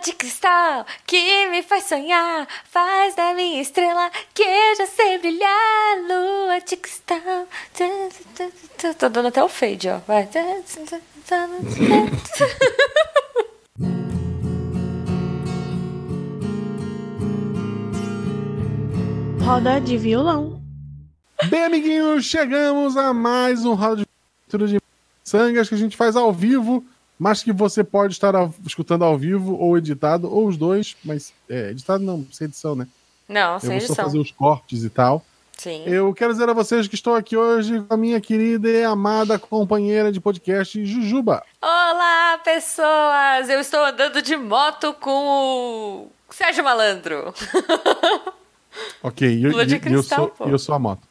de 0.00 0.12
cristal 0.14 0.86
que 1.06 1.46
me 1.48 1.62
faz 1.62 1.84
sonhar, 1.84 2.48
faz 2.64 3.14
da 3.14 3.34
minha 3.34 3.60
estrela 3.60 4.10
que 4.32 4.42
eu 4.42 4.76
já 4.76 4.86
sei 4.86 5.18
brilhar. 5.18 5.98
Lua 6.08 6.60
de 6.60 6.76
cristal. 6.76 7.46
Tô 8.98 9.08
dando 9.08 9.28
até 9.28 9.42
o 9.42 9.48
fade, 9.48 9.88
ó. 9.88 9.98
Vai. 10.06 10.28
Roda 19.44 19.80
de 19.80 19.98
violão. 19.98 20.60
Bem, 21.48 21.64
amiguinhos, 21.64 22.24
chegamos 22.24 22.96
a 22.96 23.12
mais 23.12 23.64
um 23.64 23.74
roda 23.74 23.96
de 23.96 24.10
de 24.58 24.80
sangas 25.22 25.68
que 25.68 25.74
a 25.74 25.78
gente 25.78 25.96
faz 25.96 26.16
ao 26.16 26.32
vivo, 26.32 26.84
mas 27.20 27.42
que 27.42 27.52
você 27.52 27.84
pode 27.84 28.14
estar 28.14 28.34
ao- 28.34 28.52
escutando 28.66 29.04
ao 29.04 29.16
vivo 29.18 29.54
ou 29.56 29.76
editado, 29.76 30.32
ou 30.32 30.46
os 30.48 30.56
dois, 30.56 30.96
mas 31.04 31.32
é, 31.48 31.70
editado 31.70 32.02
não, 32.02 32.26
sem 32.32 32.46
edição, 32.46 32.74
né? 32.74 32.86
Não, 33.28 33.54
Eu 33.54 33.60
sem 33.60 33.70
vou 33.70 33.80
só 33.80 33.86
edição. 33.86 34.04
fazer 34.06 34.18
os 34.18 34.30
cortes 34.32 34.82
e 34.82 34.88
tal. 34.90 35.22
Sim. 35.58 35.84
Eu 35.84 36.14
quero 36.14 36.32
dizer 36.32 36.48
a 36.48 36.54
vocês 36.54 36.88
que 36.88 36.94
estou 36.94 37.14
aqui 37.14 37.36
hoje 37.36 37.82
com 37.82 37.92
a 37.92 37.96
minha 37.96 38.18
querida 38.18 38.66
e 38.70 38.82
amada 38.82 39.38
companheira 39.38 40.10
de 40.10 40.18
podcast, 40.18 40.82
Jujuba. 40.86 41.44
Olá, 41.60 42.40
pessoas! 42.42 43.50
Eu 43.50 43.60
estou 43.60 43.84
andando 43.84 44.22
de 44.22 44.34
moto 44.38 44.94
com 44.94 46.08
o 46.08 46.10
Sérgio 46.30 46.64
Malandro. 46.64 47.34
Ok, 49.02 49.28
e 49.28 49.42
eu, 49.44 49.50
Lua 49.50 49.66
de 49.66 49.74
e 49.74 49.76
eu, 49.78 49.80
cristal, 49.80 50.18
sou, 50.18 50.28
pô. 50.28 50.44
eu 50.46 50.58
sou 50.58 50.74
a 50.74 50.78
moto. 50.78 51.02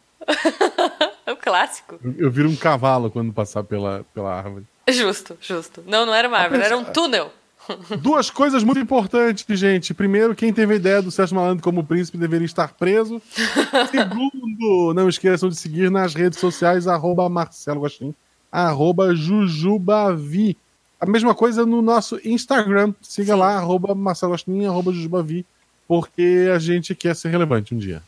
É 1.25 1.31
o 1.33 1.35
clássico. 1.35 1.99
Eu, 2.03 2.15
eu 2.17 2.31
viro 2.31 2.49
um 2.49 2.55
cavalo 2.55 3.11
quando 3.11 3.33
passar 3.33 3.63
pela, 3.63 4.05
pela 4.13 4.33
árvore. 4.33 4.65
Justo, 4.93 5.37
justo. 5.39 5.83
Não, 5.85 6.05
não 6.05 6.13
era 6.13 6.27
uma 6.27 6.37
árvore, 6.37 6.63
era 6.63 6.77
um 6.77 6.83
túnel. 6.83 7.31
Duas 8.01 8.29
coisas 8.29 8.63
muito 8.63 8.79
importantes, 8.79 9.45
gente. 9.59 9.93
Primeiro, 9.93 10.35
quem 10.35 10.51
teve 10.51 10.73
a 10.73 10.77
ideia 10.77 11.01
do 11.01 11.11
Sérgio 11.11 11.35
Malandro 11.35 11.63
como 11.63 11.83
príncipe 11.83 12.17
deveria 12.17 12.45
estar 12.45 12.73
preso. 12.73 13.21
Segundo, 13.91 14.93
não 14.93 15.07
esqueçam 15.07 15.49
de 15.49 15.55
seguir 15.55 15.91
nas 15.91 16.13
redes 16.13 16.39
sociais, 16.39 16.87
arroba 16.87 17.29
Marcelo 17.29 17.81
Guaxinim, 17.81 18.15
arroba 18.51 19.15
Jujubavi. 19.15 20.57
A 20.99 21.05
mesma 21.05 21.33
coisa 21.33 21.65
no 21.65 21.81
nosso 21.81 22.19
Instagram. 22.25 22.93
Siga 23.01 23.35
lá, 23.35 23.55
arroba 23.55 23.93
Marcelo 23.95 24.33
Guaxinim, 24.33 24.65
arroba 24.65 24.91
Jujubavi, 24.91 25.45
porque 25.87 26.49
a 26.53 26.59
gente 26.59 26.95
quer 26.95 27.15
ser 27.15 27.29
relevante 27.29 27.73
um 27.73 27.77
dia. 27.77 28.01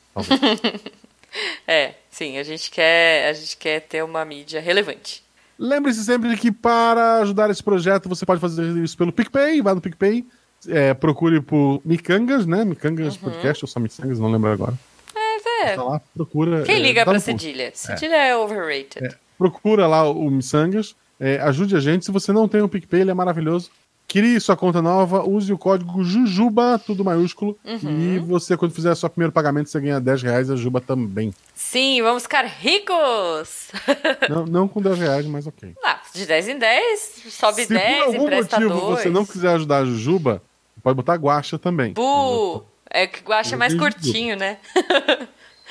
É, 1.68 1.94
sim, 2.10 2.38
a 2.38 2.44
gente 2.44 2.70
quer, 2.70 3.30
a 3.30 3.34
gente 3.34 3.56
quer 3.56 3.80
ter 3.82 4.04
uma 4.04 4.26
mídia 4.26 4.60
relevante. 4.60 5.24
Lembre-se 5.62 6.04
sempre 6.04 6.36
que 6.36 6.52
para 6.52 7.18
ajudar 7.18 7.52
esse 7.52 7.62
projeto 7.62 8.10
você 8.10 8.26
pode 8.26 8.42
fazer 8.42 8.66
isso 8.78 8.98
pelo 8.98 9.14
PicPay, 9.14 9.62
vá 9.62 9.76
no 9.76 9.80
PicPay, 9.80 10.26
é, 10.68 10.92
procure 10.96 11.40
por 11.40 11.80
Micangas, 11.86 12.48
né? 12.48 12.66
Micangas 12.66 13.16
Podcast 13.16 13.64
ou 13.64 13.68
só 13.68 13.80
Micangas, 13.80 14.20
não 14.20 14.32
lembro 14.32 14.52
agora. 14.52 14.74
Mas 15.14 15.44
é. 15.46 15.76
Tá 15.76 15.84
lá, 15.84 16.02
procura. 16.16 16.64
Quem 16.64 16.78
é, 16.78 16.80
liga 16.80 17.06
pra 17.06 17.20
cedilha? 17.20 17.72
Cedilha 17.76 18.16
é, 18.16 18.36
overrated. 18.36 19.16
Procura 19.38 19.86
lá 19.86 20.10
o 20.10 20.32
Missangas, 20.32 20.96
é, 21.20 21.40
ajude 21.42 21.76
a 21.76 21.80
gente. 21.80 22.06
Se 22.06 22.12
você 22.12 22.34
não 22.34 22.48
tem 22.48 22.62
o 22.62 22.68
PicPay, 22.68 23.02
ele 23.02 23.12
é 23.12 23.14
maravilhoso. 23.14 23.70
Crie 24.12 24.42
sua 24.42 24.58
conta 24.58 24.82
nova, 24.82 25.24
use 25.24 25.54
o 25.54 25.58
código 25.58 26.04
Jujuba, 26.04 26.78
tudo 26.78 27.02
maiúsculo. 27.02 27.58
Uhum. 27.64 28.16
E 28.18 28.20
você, 28.20 28.58
quando 28.58 28.74
fizer 28.74 28.94
seu 28.94 29.10
primeiro 29.10 29.32
pagamento, 29.32 29.70
você 29.70 29.80
ganha 29.80 30.02
10 30.02 30.24
reais, 30.24 30.52
a 30.52 30.58
Juba 30.58 30.82
também. 30.82 31.34
Sim, 31.56 32.02
vamos 32.02 32.24
ficar 32.24 32.44
ricos! 32.44 33.70
não, 34.30 34.46
não 34.46 34.68
com 34.68 34.82
10 34.82 35.00
reais, 35.00 35.26
mas 35.26 35.48
ok. 35.48 35.74
Ah, 35.82 36.02
de 36.14 36.26
10 36.26 36.50
em 36.50 36.60
10, 36.60 37.24
sobe 37.30 37.64
Se 37.64 37.74
10, 37.74 38.04
por 38.04 38.04
algum 38.04 38.36
motivo 38.36 38.70
2. 38.70 39.00
você 39.00 39.10
não 39.10 39.26
quiser 39.26 39.56
ajudar 39.56 39.78
a 39.78 39.86
Jujuba, 39.86 40.44
pode 40.84 40.98
botar 40.98 41.16
guacha 41.16 41.58
também. 41.58 41.94
Bu! 41.94 42.66
É 42.90 43.08
que 43.08 43.22
o 43.26 43.32
acha 43.32 43.56
Eu 43.56 43.60
mais 43.60 43.74
curtinho, 43.74 44.36
né? 44.36 44.58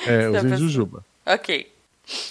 É, 0.07 0.29
usei 0.33 0.57
Jujuba. 0.57 1.05
ok. 1.27 1.71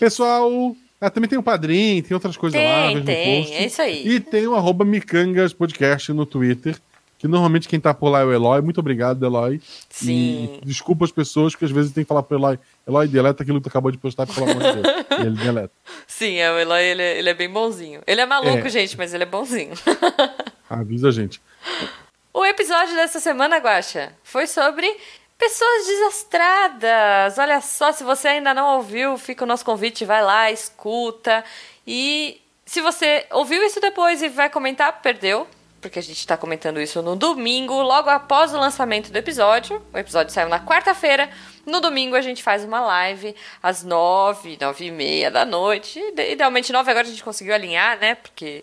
Pessoal, 0.00 0.74
ah, 1.00 1.10
também 1.10 1.28
tem 1.30 1.38
o 1.38 1.42
Padrim, 1.42 2.02
tem 2.02 2.14
outras 2.14 2.36
coisas 2.36 2.60
lá. 2.60 2.86
Tem, 2.88 2.96
no 2.96 3.04
tem, 3.04 3.42
post. 3.42 3.56
é 3.56 3.66
isso 3.66 3.82
aí. 3.82 4.06
E 4.08 4.20
tem 4.20 4.46
o 4.46 4.54
arroba 4.54 4.84
Micangas 4.84 5.52
Podcast 5.52 6.12
no 6.12 6.26
Twitter, 6.26 6.76
que 7.18 7.26
normalmente 7.28 7.68
quem 7.68 7.78
tá 7.80 7.92
por 7.94 8.08
lá 8.10 8.20
é 8.20 8.24
o 8.24 8.32
Eloy. 8.32 8.60
Muito 8.62 8.78
obrigado, 8.80 9.24
Eloy. 9.24 9.60
Sim. 9.88 10.58
E 10.62 10.66
desculpa 10.66 11.04
as 11.04 11.10
pessoas, 11.12 11.54
que 11.54 11.64
às 11.64 11.70
vezes 11.70 11.92
tem 11.92 12.04
que 12.04 12.08
falar 12.08 12.22
pro 12.22 12.36
Eloy, 12.38 12.58
Eloy, 12.86 13.06
deleta 13.08 13.42
aquilo 13.42 13.58
que 13.60 13.64
tu 13.64 13.68
acabou 13.68 13.90
de 13.90 13.98
postar, 13.98 14.26
pelo 14.26 14.50
amor 14.50 14.62
de 14.62 14.82
Deus. 14.82 15.06
e 15.10 15.26
ele 15.26 15.36
deleta. 15.36 15.72
Sim, 16.06 16.36
é, 16.36 16.50
o 16.52 16.58
Eloy, 16.58 16.82
ele, 16.82 17.02
é- 17.02 17.18
ele 17.18 17.28
é 17.30 17.34
bem 17.34 17.48
bonzinho. 17.50 18.00
Ele 18.06 18.20
é 18.20 18.26
maluco, 18.26 18.66
É. 18.66 18.68
gente, 18.70 18.96
mas 18.96 19.12
ele 19.14 19.22
é 19.24 19.26
bonzinho. 19.26 19.72
Avisa 20.68 21.08
a 21.08 21.12
gente. 21.12 21.40
O 22.32 22.44
episódio 22.46 22.94
dessa 22.94 23.18
semana, 23.18 23.56
Guaxa, 23.58 24.12
foi 24.22 24.46
sobre 24.46 24.86
pessoas 25.40 25.86
desastradas. 25.86 27.38
Olha 27.38 27.60
só, 27.60 27.90
se 27.90 28.04
você 28.04 28.28
ainda 28.28 28.54
não 28.54 28.76
ouviu, 28.76 29.16
fica 29.18 29.42
o 29.44 29.46
nosso 29.46 29.64
convite, 29.64 30.04
vai 30.04 30.22
lá, 30.22 30.50
escuta. 30.50 31.42
E 31.86 32.40
se 32.66 32.80
você 32.80 33.26
ouviu 33.32 33.62
isso 33.64 33.80
depois 33.80 34.22
e 34.22 34.28
vai 34.28 34.48
comentar, 34.50 35.00
perdeu. 35.00 35.48
Porque 35.80 35.98
a 35.98 36.02
gente 36.02 36.26
tá 36.26 36.36
comentando 36.36 36.78
isso 36.78 37.00
no 37.00 37.16
domingo, 37.16 37.72
logo 37.80 38.10
após 38.10 38.52
o 38.52 38.58
lançamento 38.58 39.10
do 39.10 39.16
episódio. 39.16 39.82
O 39.94 39.96
episódio 39.98 40.30
saiu 40.30 40.48
na 40.50 40.60
quarta-feira. 40.60 41.30
No 41.64 41.80
domingo 41.80 42.14
a 42.14 42.20
gente 42.20 42.42
faz 42.42 42.62
uma 42.62 42.80
live 42.80 43.34
às 43.62 43.82
nove, 43.82 44.58
nove 44.60 44.84
e 44.86 44.90
meia 44.90 45.30
da 45.30 45.46
noite. 45.46 45.98
Ide- 45.98 46.32
Idealmente 46.32 46.70
nove, 46.70 46.90
agora 46.90 47.06
a 47.06 47.10
gente 47.10 47.24
conseguiu 47.24 47.54
alinhar, 47.54 47.98
né? 47.98 48.14
Porque 48.14 48.62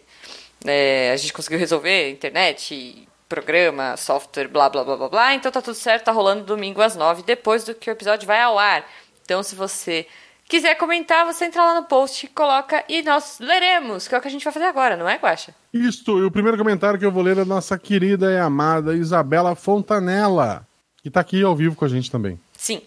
é, 0.64 1.09
a 1.12 1.18
gente 1.18 1.34
conseguiu 1.34 1.58
resolver 1.58 2.12
internet, 2.12 3.06
programa, 3.28 3.98
software, 3.98 4.48
blá 4.48 4.70
blá 4.70 4.84
blá 4.84 4.98
blá 4.98 5.10
blá. 5.10 5.34
Então 5.34 5.52
tá 5.52 5.62
tudo 5.62 5.76
certo, 5.76 6.06
tá 6.06 6.12
rolando 6.12 6.44
domingo 6.44 6.82
às 6.82 6.96
nove, 6.96 7.24
depois 7.24 7.64
do 7.64 7.74
que 7.74 7.90
o 7.90 7.92
episódio 7.92 8.28
vai 8.28 8.42
ao 8.42 8.58
ar. 8.58 8.86
Então 9.24 9.44
se 9.44 9.56
você 9.56 10.08
quiser 10.48 10.76
comentar, 10.76 11.26
você 11.26 11.46
entra 11.46 11.64
lá 11.64 11.76
no 11.80 11.88
post, 11.88 12.28
coloca 12.28 12.84
e 12.88 13.02
nós 13.04 13.38
leremos, 13.40 14.08
que 14.08 14.16
é 14.16 14.18
o 14.18 14.22
que 14.22 14.28
a 14.28 14.32
gente 14.32 14.44
vai 14.44 14.54
fazer 14.54 14.66
agora, 14.66 14.96
não 14.96 15.08
é, 15.08 15.18
Guaxa? 15.18 15.54
Isto, 15.74 16.20
e 16.20 16.24
o 16.24 16.32
primeiro 16.32 16.58
comentário 16.58 16.98
que 16.98 17.06
eu 17.06 17.12
vou 17.12 17.24
ler 17.24 17.34
é 17.34 17.36
da 17.36 17.46
nossa 17.46 17.78
querida 17.78 18.32
e 18.32 18.38
amada 18.38 18.96
Isabela 18.96 19.56
Fontanella, 19.56 20.66
que 21.04 21.09
tá 21.09 21.20
aqui 21.20 21.44
ao 21.44 21.56
vivo 21.56 21.76
com 21.76 21.86
a 21.86 21.90
gente 21.90 22.09
também. 22.09 22.40
Sim. 22.58 22.82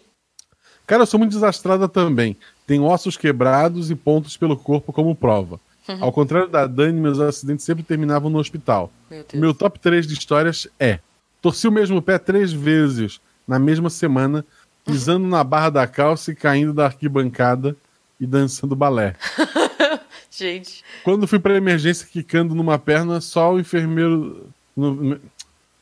Cara, 0.87 1.03
eu 1.03 1.07
sou 1.07 1.21
muito 1.21 1.33
desastrada 1.33 1.89
também. 1.89 2.37
Tenho 2.67 2.85
ossos 2.85 3.17
quebrados 3.17 3.91
e 3.91 3.95
pontos 3.95 4.37
pelo 4.37 4.57
corpo 4.57 4.93
como 4.93 5.15
prova. 5.15 5.61
Ao 6.01 6.13
contrário 6.13 6.49
da 6.49 6.67
Dani, 6.67 7.01
meus 7.01 7.19
acidentes 7.19 7.65
sempre 7.65 7.83
terminavam 7.83 8.31
no 8.31 8.39
hospital. 8.39 8.93
Meu. 9.11 9.25
Meu 9.35 9.55
top 9.55 9.79
3 9.79 10.07
de 10.07 10.15
histórias 10.15 10.69
é: 10.79 11.01
torci 11.43 11.67
o 11.67 11.73
mesmo 11.73 12.01
pé 12.01 12.19
três 12.19 12.53
vezes 12.53 13.21
na 13.49 13.59
mesma 13.59 13.91
semana, 13.91 14.45
pisando 14.85 15.27
na 15.27 15.43
barra 15.43 15.71
da 15.71 15.87
calça 15.87 16.31
e 16.31 16.35
caindo 16.37 16.73
da 16.73 16.85
arquibancada 16.87 17.75
e 18.21 18.27
dançando 18.27 18.77
balé. 18.77 19.17
Gente. 20.31 20.85
Quando 21.03 21.27
fui 21.27 21.39
pra 21.39 21.57
emergência 21.57 22.07
quicando 22.11 22.55
numa 22.55 22.79
perna, 22.79 23.21
só 23.21 23.55
o 23.55 23.59
enfermeiro. 23.61 24.47
no- 24.77 25.19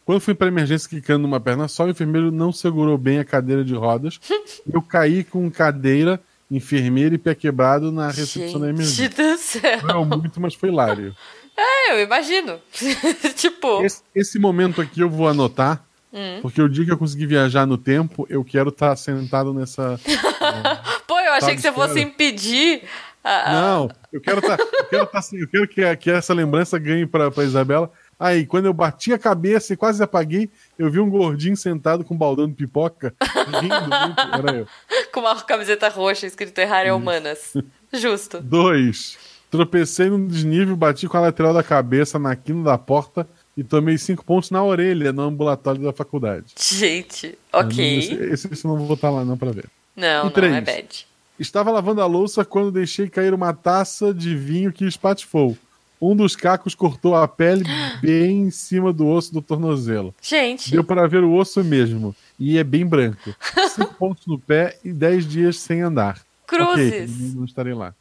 Quando 0.07 0.21
fui 0.21 0.35
pra 0.35 0.49
emergência 0.49 0.89
quicando 0.89 1.23
numa 1.23 1.39
perna, 1.39 1.69
só 1.69 1.85
o 1.85 1.91
enfermeiro 1.91 2.33
não 2.33 2.51
segurou 2.51 2.97
bem 2.97 3.19
a 3.19 3.25
cadeira 3.25 3.63
de 3.65 3.75
rodas. 3.75 4.19
Eu 4.73 4.81
caí 4.81 5.23
com 5.23 5.51
cadeira, 5.51 6.19
enfermeira 6.51 7.15
e 7.15 7.19
pé 7.19 7.35
quebrado 7.35 7.91
na 7.93 8.09
recepção 8.11 8.61
da 8.61 8.69
emergência. 8.69 9.05
Gente 9.05 9.17
do 9.17 9.37
céu. 9.39 9.81
Não 9.87 10.05
muito, 10.05 10.41
mas 10.41 10.55
foi 10.55 10.69
hilário. 10.71 11.15
É, 11.57 11.93
eu 11.95 12.01
imagino. 12.05 12.59
tipo. 13.37 13.83
Esse, 13.85 14.03
esse 14.15 14.39
momento 14.39 14.81
aqui 14.81 15.01
eu 15.01 15.11
vou 15.11 15.29
anotar, 15.29 15.85
Hum. 16.11 16.39
porque 16.41 16.63
o 16.63 16.69
dia 16.71 16.87
que 16.87 16.91
eu 16.93 16.97
conseguir 16.97 17.27
viajar 17.27 17.67
no 17.67 17.77
tempo, 17.77 18.27
eu 18.31 18.43
quero 18.43 18.71
estar 18.71 18.97
sentado 18.97 19.53
nessa. 19.53 20.01
Pô, 21.07 21.19
eu 21.21 21.33
achei 21.33 21.51
Tá 21.51 21.55
que 21.57 21.61
você 21.61 21.73
fosse 21.73 22.01
impedir. 22.01 22.83
a- 23.23 23.53
Não, 23.53 23.91
eu 24.11 24.19
quero 24.21 24.39
estar. 24.39 24.59
eu 24.59 24.85
quero, 24.89 25.07
tá, 25.07 25.19
assim, 25.19 25.39
eu 25.39 25.47
quero 25.49 25.69
que, 25.69 25.97
que 25.97 26.11
essa 26.11 26.33
lembrança 26.33 26.79
ganhe 26.79 27.07
pra 27.07 27.31
Isabela. 27.45 27.91
Aí, 28.19 28.45
quando 28.47 28.67
eu 28.67 28.73
bati 28.75 29.13
a 29.13 29.19
cabeça 29.19 29.73
e 29.73 29.77
quase 29.77 30.03
apaguei, 30.03 30.51
eu 30.77 30.91
vi 30.91 30.99
um 30.99 31.09
gordinho 31.09 31.57
sentado 31.57 32.05
com 32.05 32.15
um 32.15 32.19
baldão 32.19 32.49
de 32.49 32.55
pipoca, 32.55 33.15
rindo 33.61 33.81
muito. 33.81 34.21
Era 34.21 34.57
eu. 34.59 34.67
Com 35.13 35.21
uma 35.21 35.41
camiseta 35.41 35.89
roxa 35.89 36.27
escrito 36.27 36.59
Errar 36.59 36.83
é 36.85 36.93
Humanas. 36.93 37.55
Justo. 37.93 38.41
Dois. 38.41 39.17
Tropecei 39.51 40.11
num 40.11 40.27
desnível, 40.27 40.77
bati 40.77 41.09
com 41.09 41.17
a 41.17 41.21
lateral 41.21 41.55
da 41.55 41.63
cabeça 41.63 42.19
na 42.19 42.37
quina 42.37 42.63
da 42.65 42.77
porta 42.77 43.27
e 43.57 43.65
tomei 43.65 43.97
cinco 43.97 44.23
pontos 44.25 44.51
na 44.51 44.63
orelha 44.63 45.11
no 45.13 45.23
ambulatório 45.23 45.81
da 45.81 45.93
faculdade. 45.93 46.53
Gente, 46.61 47.39
Ah, 47.51 47.61
ok. 47.61 47.99
Esse, 48.33 48.47
esse, 48.53 48.67
não 48.67 48.77
vou 48.77 48.87
botar 48.87 49.09
lá 49.11 49.25
não 49.25 49.39
pra 49.39 49.51
ver. 49.51 49.65
Não, 49.97 50.21
E 50.21 50.25
não 50.25 50.31
três. 50.31 50.55
é 50.55 50.61
bad. 50.61 51.07
Estava 51.39 51.71
lavando 51.71 52.03
a 52.03 52.07
louça 52.07 52.45
quando 52.45 52.71
deixei 52.71 53.09
cair 53.09 53.33
uma 53.33 53.55
taça 53.55 54.13
de 54.13 54.37
vinho 54.37 54.71
que 54.73 54.85
espatifou. 54.85 55.57
Um 56.01 56.15
dos 56.15 56.37
cacos 56.37 56.75
cortou 56.75 57.15
a 57.17 57.27
pele 57.27 57.65
bem 58.01 58.43
em 58.43 58.51
cima 58.51 58.93
do 58.93 59.07
osso 59.07 59.33
do 59.33 59.43
tornozelo. 59.43 60.15
Gente, 60.23 60.71
Deu 60.71 60.85
para 60.85 61.07
ver 61.09 61.25
o 61.25 61.35
osso 61.35 61.63
mesmo. 61.65 62.15
E 62.39 62.57
é 62.57 62.65
bem 62.65 62.87
branco. 62.87 63.35
Cinco 63.75 63.95
pontos 63.95 64.27
no 64.27 64.39
pé 64.39 64.79
e 64.85 64.93
dez 64.93 65.27
dias 65.27 65.59
sem 65.59 65.81
andar. 65.81 66.21
Cruzes. 66.47 67.11
Ok, 67.11 67.33
não 67.35 67.45
estarei 67.45 67.75
lá. 67.75 67.95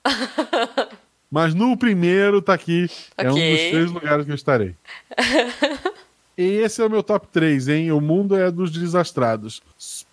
Mas 1.29 1.53
no 1.53 1.75
primeiro 1.75 2.41
tá 2.41 2.53
aqui. 2.53 2.89
É 3.17 3.29
um 3.29 3.33
dos 3.33 3.41
três 3.41 3.91
lugares 3.91 4.25
que 4.25 4.31
eu 4.31 4.35
estarei. 4.35 4.75
E 6.37 6.43
esse 6.43 6.81
é 6.81 6.85
o 6.85 6.89
meu 6.89 7.01
top 7.01 7.27
3, 7.33 7.67
hein? 7.67 7.91
O 7.91 7.99
mundo 7.99 8.35
é 8.37 8.51
dos 8.51 8.71
desastrados. 8.71 9.59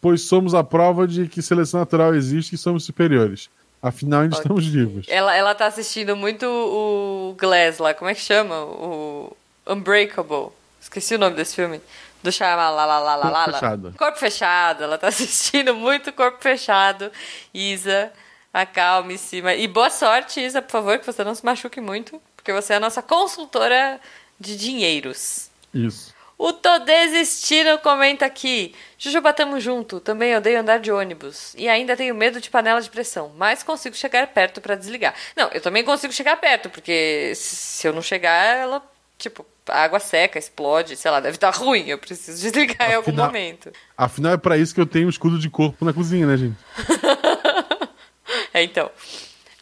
Pois 0.01 0.23
somos 0.23 0.55
a 0.55 0.65
prova 0.65 1.07
de 1.07 1.29
que 1.29 1.43
seleção 1.43 1.81
natural 1.81 2.15
existe 2.15 2.55
e 2.55 2.59
somos 2.59 2.85
superiores. 2.85 3.51
Afinal, 3.85 4.23
ainda 4.23 4.35
estamos 4.35 4.67
vivos. 4.67 5.05
Ela, 5.11 5.37
ela 5.37 5.55
tá 5.55 5.67
assistindo 5.67 6.17
muito 6.17 6.47
o 6.47 7.37
Glass 7.39 7.77
lá, 7.77 7.93
como 7.93 8.11
é 8.11 8.15
que 8.15 8.21
chama? 8.23 8.59
O 8.65 9.37
Unbreakable. 9.67 10.49
Esqueci 10.81 11.17
o 11.17 11.19
nome 11.19 11.37
desse 11.37 11.55
filme. 11.55 11.83
Do 12.23 12.33
Shyamalan. 12.33 13.21
Corpo 13.21 13.53
Fechado. 13.53 13.95
Corpo 13.99 14.19
Fechado. 14.19 14.85
Ela 14.85 14.97
tá 14.97 15.09
assistindo 15.09 15.75
muito 15.75 16.15
Corpo 16.15 16.39
Fechado. 16.41 17.13
Isa, 17.53 18.11
acalme-se. 18.55 19.43
E 19.59 19.69
boa 19.69 19.91
sorte, 19.91 20.41
Isa, 20.41 20.63
por 20.63 20.71
favor, 20.71 20.99
que 20.99 21.05
você 21.05 21.23
não 21.23 21.35
se 21.35 21.45
machuque 21.45 21.79
muito. 21.79 22.23
Porque 22.37 22.55
você 22.55 22.73
é 22.73 22.77
a 22.77 22.81
nossa 22.81 23.03
consultora 23.03 24.01
de 24.41 24.57
dinheiros. 24.57 25.51
Isso. 25.75 26.14
O 26.37 26.53
Tô 26.53 26.79
Desistindo 26.81 27.79
comenta 27.79 28.27
aqui. 28.27 28.75
Jujuba, 28.99 29.33
tamo 29.33 29.61
junto. 29.61 30.01
Também 30.01 30.35
odeio 30.37 30.61
andar 30.61 30.79
de 30.79 30.91
ônibus. 30.91 31.55
E 31.57 31.69
ainda 31.69 31.97
tenho 31.97 32.15
medo 32.15 32.41
de 32.41 32.51
panela 32.51 32.81
de 32.81 32.91
pressão. 32.91 33.33
Mas 33.37 33.63
consigo 33.63 33.95
chegar 33.95 34.27
perto 34.29 34.61
pra 34.61 34.75
desligar. 34.75 35.15
Não, 35.37 35.49
eu 35.53 35.61
também 35.61 35.85
consigo 35.85 36.13
chegar 36.13 36.37
perto, 36.37 36.69
porque 36.71 37.33
se 37.37 37.87
eu 37.87 37.93
não 37.93 38.03
chegar, 38.03 38.57
ela, 38.57 38.83
tipo, 39.17 39.47
a 39.69 39.83
água 39.85 40.01
seca, 40.01 40.39
explode, 40.39 40.97
sei 40.97 41.11
lá, 41.11 41.21
deve 41.21 41.37
estar 41.37 41.51
ruim. 41.51 41.87
Eu 41.89 41.99
preciso 41.99 42.41
desligar 42.43 42.91
em 42.91 42.95
algum 42.95 43.11
Afinal- 43.11 43.27
momento. 43.27 43.73
Afinal, 43.97 44.33
é 44.33 44.37
pra 44.37 44.57
isso 44.59 44.75
que 44.75 44.81
eu 44.81 44.87
tenho 44.87 45.07
um 45.07 45.11
escudo 45.11 45.39
de 45.39 45.49
corpo 45.49 45.85
na 45.85 45.93
cozinha, 45.93 46.27
né, 46.27 46.37
gente? 46.37 46.57
É, 48.53 48.63
então. 48.63 48.89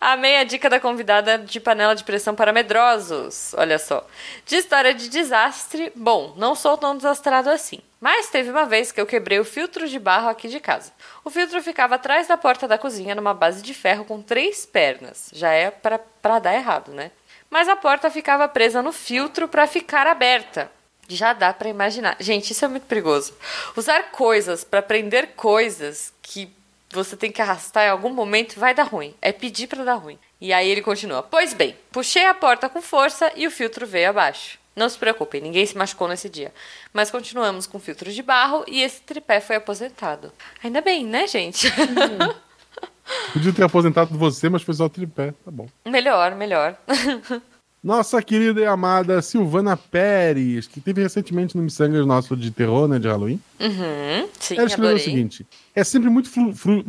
Amei 0.05 0.39
a 0.39 0.43
dica 0.43 0.69
da 0.69 0.81
convidada 0.81 1.39
de 1.39 1.61
panela 1.61 1.95
de 1.95 2.03
pressão 2.03 2.35
para 2.35 2.53
medrosos. 2.53 3.55
Olha 3.57 3.79
só. 3.79 4.05
De 4.45 4.57
história 4.57 4.93
de 4.93 5.09
desastre, 5.09 5.93
bom, 5.95 6.35
não 6.37 6.57
sou 6.57 6.77
tão 6.77 6.97
desastrado 6.97 7.49
assim. 7.49 7.79
Mas 8.01 8.29
teve 8.29 8.51
uma 8.51 8.67
vez 8.67 8.91
que 8.91 9.01
eu 9.01 9.07
quebrei 9.07 9.39
o 9.39 9.45
filtro 9.45 9.87
de 9.87 10.01
barro 10.01 10.29
aqui 10.29 10.49
de 10.49 10.59
casa. 10.59 10.93
O 11.25 11.31
filtro 11.31 11.63
ficava 11.63 11.95
atrás 11.95 12.27
da 12.27 12.37
porta 12.37 12.67
da 12.67 12.77
cozinha, 12.77 13.15
numa 13.15 13.33
base 13.33 13.63
de 13.63 13.73
ferro 13.73 14.05
com 14.05 14.21
três 14.21 14.67
pernas. 14.67 15.31
Já 15.33 15.53
é 15.53 15.71
pra 15.71 16.41
dar 16.41 16.53
errado, 16.53 16.91
né? 16.91 17.13
Mas 17.49 17.69
a 17.69 17.77
porta 17.77 18.11
ficava 18.11 18.49
presa 18.49 18.83
no 18.83 18.91
filtro 18.91 19.47
para 19.47 19.69
ficar 19.69 20.09
aberta. 20.09 20.69
Já 21.07 21.33
dá 21.33 21.53
pra 21.53 21.69
imaginar. 21.69 22.17
Gente, 22.19 22.51
isso 22.51 22.65
é 22.65 22.69
muito 22.69 22.87
perigoso. 22.87 23.37
Usar 23.77 24.11
coisas 24.11 24.65
pra 24.65 24.83
prender 24.83 25.35
coisas 25.37 26.13
que 26.21 26.53
você 26.93 27.17
tem 27.17 27.33
que 27.33 27.43
arrastar 27.43 27.87
em 27.87 27.91
algum 27.91 28.11
momento 28.11 28.59
vai 28.59 28.75
dar 28.75 28.85
ruim. 28.85 29.15
É 29.21 29.33
pedir 29.33 29.67
pra 29.67 29.85
dar 29.85 29.95
ruim. 29.95 30.19
E 30.41 30.53
aí 30.53 30.69
ele 30.69 30.83
continua: 30.83 31.23
Pois 31.23 31.55
bem, 31.55 31.77
puxei 31.91 32.27
a 32.27 32.35
porta 32.35 32.69
com 32.69 32.83
força 32.83 33.33
e 33.37 33.47
o 33.47 33.51
filtro 33.51 33.87
veio 33.87 34.11
abaixo. 34.11 34.59
Não 34.75 34.89
se 34.89 34.97
preocupem, 34.97 35.41
ninguém 35.41 35.67
se 35.67 35.77
machucou 35.77 36.09
nesse 36.09 36.29
dia. 36.29 36.53
Mas 36.93 37.11
continuamos 37.11 37.67
com 37.67 37.79
filtro 37.79 38.11
de 38.11 38.23
barro 38.23 38.65
e 38.67 38.83
esse 38.83 39.03
tripé 39.03 39.39
foi 39.41 39.57
aposentado. 39.57 40.33
Ainda 40.65 40.81
bem, 40.81 41.05
né, 41.05 41.27
gente? 41.27 41.71
Podia 43.33 43.53
ter 43.53 43.65
aposentado 43.65 44.17
você, 44.17 44.49
mas 44.49 44.63
foi 44.63 44.75
só 44.75 44.87
o 44.87 44.91
tripé. 44.91 45.35
Tá 45.45 45.51
bom. 45.51 45.69
melhor, 45.85 46.35
melhor. 46.35 46.77
Nossa 47.83 48.23
querida 48.23 48.61
e 48.61 48.65
amada 48.67 49.21
Silvana 49.21 49.77
Pérez, 49.77 50.69
que 50.69 50.81
teve 50.81 51.03
recentemente 51.03 51.57
no 51.57 51.63
Missangas 51.65 52.07
nosso 52.07 52.37
de 52.37 52.51
terror, 52.53 52.87
né, 52.87 52.99
de 52.99 53.09
Halloween. 53.09 53.41
Uhum, 53.59 54.29
sim, 54.39 54.55
Ela 54.57 54.67
escreveu 54.67 54.91
adorei. 54.91 54.97
o 54.97 55.05
seguinte: 55.05 55.47
é 55.75 55.83
sempre 55.83 56.09
muito 56.09 56.31
fru... 56.31 56.55
fru... 56.55 56.85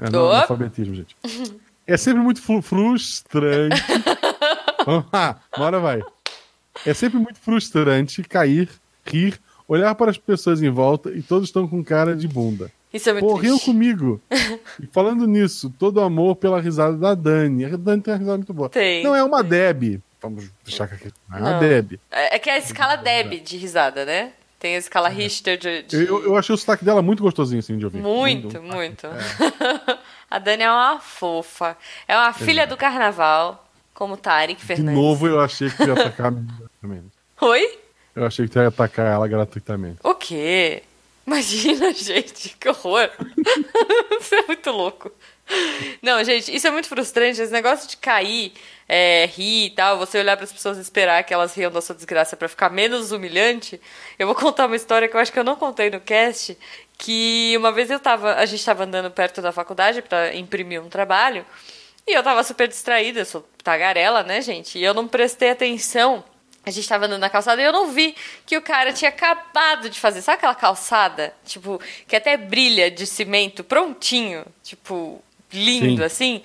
É, 0.00 0.08
não, 0.10 0.26
Opa. 0.26 0.36
analfabetismo, 0.36 0.94
gente. 0.94 1.16
É 1.86 1.96
sempre 1.96 2.22
muito 2.22 2.40
fru- 2.40 2.62
frustrante. 2.62 3.82
Vamos 4.86 5.06
lá, 5.12 5.40
bora 5.56 5.80
vai. 5.80 6.00
É 6.84 6.94
sempre 6.94 7.18
muito 7.18 7.40
frustrante 7.40 8.22
cair, 8.22 8.68
rir, 9.04 9.40
olhar 9.66 9.94
para 9.96 10.10
as 10.12 10.18
pessoas 10.18 10.62
em 10.62 10.70
volta 10.70 11.10
e 11.10 11.22
todos 11.22 11.48
estão 11.48 11.66
com 11.66 11.82
cara 11.82 12.14
de 12.14 12.28
bunda. 12.28 12.70
Isso 12.92 13.10
é 13.10 13.14
muito 13.20 13.38
triste. 13.40 13.64
comigo. 13.64 14.20
E 14.80 14.86
falando 14.92 15.26
nisso, 15.26 15.72
todo 15.78 16.00
amor 16.00 16.36
pela 16.36 16.60
risada 16.60 16.96
da 16.96 17.14
Dani. 17.14 17.64
A 17.64 17.76
Dani 17.76 18.02
tem 18.02 18.12
uma 18.12 18.18
risada 18.18 18.36
muito 18.36 18.52
boa. 18.54 18.68
Tem, 18.68 19.02
Não 19.02 19.14
é 19.16 19.24
uma 19.24 19.42
Deb. 19.42 20.00
Vamos 20.28 20.50
deixar 20.64 20.84
aqui. 20.84 21.12
Não 21.28 21.38
é 21.38 21.40
Não. 21.40 21.60
Deb. 21.60 22.00
É 22.10 22.36
é 22.36 22.38
que 22.38 22.50
é 22.50 22.54
a 22.54 22.58
escala 22.58 22.96
Deb 22.96 23.40
de 23.42 23.56
risada, 23.56 24.04
né? 24.04 24.32
Tem 24.58 24.74
a 24.74 24.78
escala 24.78 25.08
Richter 25.08 25.58
de. 25.58 25.82
de- 25.82 26.06
Eu, 26.06 26.24
eu 26.24 26.36
achei 26.36 26.54
o 26.54 26.58
sotaque 26.58 26.84
dela 26.84 27.02
muito 27.02 27.22
gostosinho 27.22 27.60
assim 27.60 27.76
de 27.78 27.84
ouvir. 27.84 27.98
Muito, 28.00 28.60
muito. 28.62 29.06
a 30.30 30.38
Dani 30.38 30.62
é 30.62 30.70
uma 30.70 30.98
fofa. 30.98 31.76
É 32.08 32.16
uma 32.16 32.32
filha 32.32 32.66
do 32.66 32.76
carnaval, 32.76 33.66
como 33.94 34.16
Tarek 34.16 34.58
De 34.60 34.66
Fernandes. 34.66 34.94
novo, 35.00 35.26
eu 35.26 35.40
achei 35.40 35.68
que 35.70 35.82
ia 35.84 35.92
atacar 35.92 36.32
a 36.32 36.36
também. 36.80 37.02
Oi? 37.40 37.78
Eu 38.14 38.24
achei 38.26 38.48
que 38.48 38.58
ia 38.58 38.68
atacar 38.68 39.06
ela 39.06 39.28
gratuitamente. 39.28 39.98
O 40.02 40.14
quê? 40.14 40.82
Imagina, 41.26 41.92
gente, 41.94 42.56
que 42.58 42.68
horror. 42.68 43.10
isso 44.20 44.34
é 44.34 44.42
muito 44.46 44.70
louco. 44.70 45.12
Não, 46.02 46.22
gente, 46.24 46.54
isso 46.54 46.66
é 46.66 46.70
muito 46.70 46.88
frustrante. 46.88 47.40
Esse 47.40 47.52
negócio 47.52 47.88
de 47.88 47.96
cair, 47.96 48.52
é, 48.88 49.26
rir 49.26 49.66
e 49.66 49.70
tal, 49.70 49.98
você 49.98 50.18
olhar 50.18 50.36
para 50.36 50.44
as 50.44 50.52
pessoas 50.52 50.78
e 50.78 50.80
esperar 50.80 51.22
que 51.24 51.32
elas 51.32 51.54
riam 51.54 51.70
da 51.70 51.80
sua 51.80 51.94
desgraça 51.94 52.36
para 52.36 52.48
ficar 52.48 52.70
menos 52.70 53.12
humilhante. 53.12 53.80
Eu 54.18 54.26
vou 54.26 54.34
contar 54.36 54.66
uma 54.66 54.76
história 54.76 55.08
que 55.08 55.16
eu 55.16 55.20
acho 55.20 55.32
que 55.32 55.38
eu 55.38 55.44
não 55.44 55.56
contei 55.56 55.90
no 55.90 56.00
cast. 56.00 56.56
Que 56.98 57.54
uma 57.56 57.72
vez 57.72 57.90
eu 57.90 58.00
tava, 58.00 58.34
a 58.34 58.46
gente 58.46 58.64
tava 58.64 58.84
andando 58.84 59.10
perto 59.10 59.42
da 59.42 59.52
faculdade 59.52 60.02
para 60.02 60.34
imprimir 60.34 60.82
um 60.82 60.88
trabalho. 60.88 61.44
E 62.06 62.12
eu 62.12 62.22
tava 62.22 62.42
super 62.44 62.68
distraída, 62.68 63.20
eu 63.20 63.24
sou 63.24 63.46
tagarela, 63.62 64.22
né, 64.22 64.40
gente? 64.40 64.78
E 64.78 64.84
eu 64.84 64.94
não 64.94 65.08
prestei 65.08 65.50
atenção. 65.50 66.24
A 66.64 66.70
gente 66.70 66.88
tava 66.88 67.06
andando 67.06 67.20
na 67.20 67.30
calçada 67.30 67.60
e 67.60 67.64
eu 67.64 67.72
não 67.72 67.92
vi 67.92 68.14
que 68.44 68.56
o 68.56 68.62
cara 68.62 68.92
tinha 68.92 69.08
acabado 69.08 69.88
de 69.88 70.00
fazer. 70.00 70.22
Sabe 70.22 70.38
aquela 70.38 70.54
calçada? 70.54 71.32
Tipo, 71.44 71.80
que 72.08 72.16
até 72.16 72.36
brilha 72.36 72.90
de 72.90 73.06
cimento, 73.06 73.62
prontinho. 73.62 74.44
Tipo, 74.64 75.22
lindo 75.56 75.98
Sim. 75.98 76.04
assim. 76.04 76.42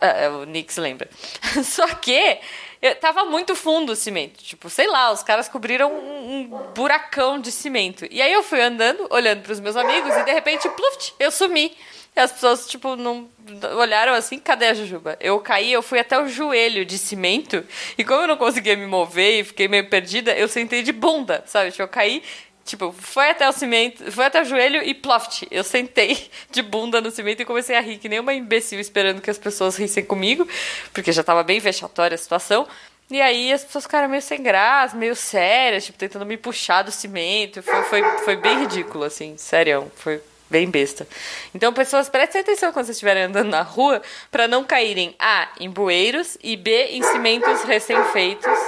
Ah, 0.00 0.28
o 0.40 0.44
Nix 0.44 0.76
lembra. 0.76 1.08
Só 1.64 1.86
que 1.94 2.38
eu- 2.82 2.94
tava 2.96 3.24
muito 3.24 3.54
fundo 3.54 3.92
o 3.92 3.96
cimento. 3.96 4.42
Tipo, 4.42 4.68
sei 4.68 4.86
lá, 4.86 5.10
os 5.10 5.22
caras 5.22 5.48
cobriram 5.48 5.90
um, 5.92 6.28
um 6.40 6.44
buracão 6.74 7.40
de 7.40 7.50
cimento. 7.50 8.06
E 8.10 8.20
aí 8.20 8.32
eu 8.32 8.42
fui 8.42 8.60
andando, 8.60 9.06
olhando 9.10 9.42
pros 9.42 9.58
meus 9.60 9.76
amigos, 9.76 10.14
e 10.14 10.22
de 10.24 10.32
repente, 10.32 10.68
pluft, 10.68 11.14
eu 11.18 11.30
sumi. 11.30 11.74
E 12.14 12.20
as 12.20 12.32
pessoas, 12.32 12.66
tipo, 12.66 12.96
não 12.96 13.28
olharam 13.76 14.14
assim, 14.14 14.38
cadê 14.38 14.66
a 14.66 14.74
Jujuba? 14.74 15.16
Eu 15.20 15.38
caí, 15.40 15.70
eu 15.72 15.82
fui 15.82 15.98
até 15.98 16.18
o 16.18 16.26
joelho 16.28 16.84
de 16.84 16.96
cimento, 16.96 17.62
e 17.98 18.04
como 18.04 18.22
eu 18.22 18.26
não 18.26 18.38
conseguia 18.38 18.74
me 18.76 18.86
mover 18.86 19.40
e 19.40 19.44
fiquei 19.44 19.68
meio 19.68 19.88
perdida, 19.90 20.34
eu 20.34 20.48
sentei 20.48 20.82
de 20.82 20.92
bunda, 20.92 21.42
sabe? 21.46 21.70
Tipo, 21.70 21.82
eu 21.82 21.88
caí, 21.88 22.22
tipo, 22.66 22.92
foi 22.92 23.30
até 23.30 23.48
o 23.48 23.52
cimento, 23.52 24.10
foi 24.12 24.26
até 24.26 24.42
o 24.42 24.44
joelho 24.44 24.82
e 24.82 24.92
ploft. 24.92 25.46
Eu 25.50 25.64
sentei 25.64 26.28
de 26.50 26.60
bunda 26.60 27.00
no 27.00 27.10
cimento 27.10 27.40
e 27.40 27.44
comecei 27.44 27.76
a 27.76 27.80
rir, 27.80 27.96
que 27.98 28.08
nem 28.08 28.20
uma 28.20 28.34
imbecil 28.34 28.78
esperando 28.78 29.22
que 29.22 29.30
as 29.30 29.38
pessoas 29.38 29.76
rissem 29.76 30.04
comigo, 30.04 30.46
porque 30.92 31.12
já 31.12 31.22
tava 31.22 31.42
bem 31.42 31.60
vexatória 31.60 32.14
a 32.14 32.18
situação. 32.18 32.66
E 33.08 33.22
aí 33.22 33.52
as 33.52 33.64
pessoas 33.64 33.84
ficaram 33.84 34.08
meio 34.08 34.20
sem 34.20 34.42
graça, 34.42 34.96
meio 34.96 35.14
sérias, 35.14 35.86
tipo, 35.86 35.96
tentando 35.96 36.26
me 36.26 36.36
puxar 36.36 36.82
do 36.82 36.90
cimento. 36.90 37.62
Foi, 37.62 37.82
foi, 37.84 38.02
foi 38.18 38.36
bem 38.36 38.60
ridículo, 38.60 39.04
assim, 39.04 39.36
sério. 39.36 39.90
Foi 39.94 40.20
bem 40.50 40.70
besta. 40.70 41.06
Então, 41.54 41.72
pessoas, 41.72 42.08
prestem 42.08 42.40
atenção 42.40 42.72
quando 42.72 42.86
vocês 42.86 42.96
estiverem 42.96 43.24
andando 43.24 43.48
na 43.48 43.62
rua, 43.62 44.02
para 44.30 44.48
não 44.48 44.64
caírem 44.64 45.14
A, 45.18 45.48
em 45.58 45.70
bueiros, 45.70 46.36
e 46.42 46.56
B, 46.56 46.86
em 46.90 47.02
cimentos 47.02 47.62
recém-feitos. 47.62 48.58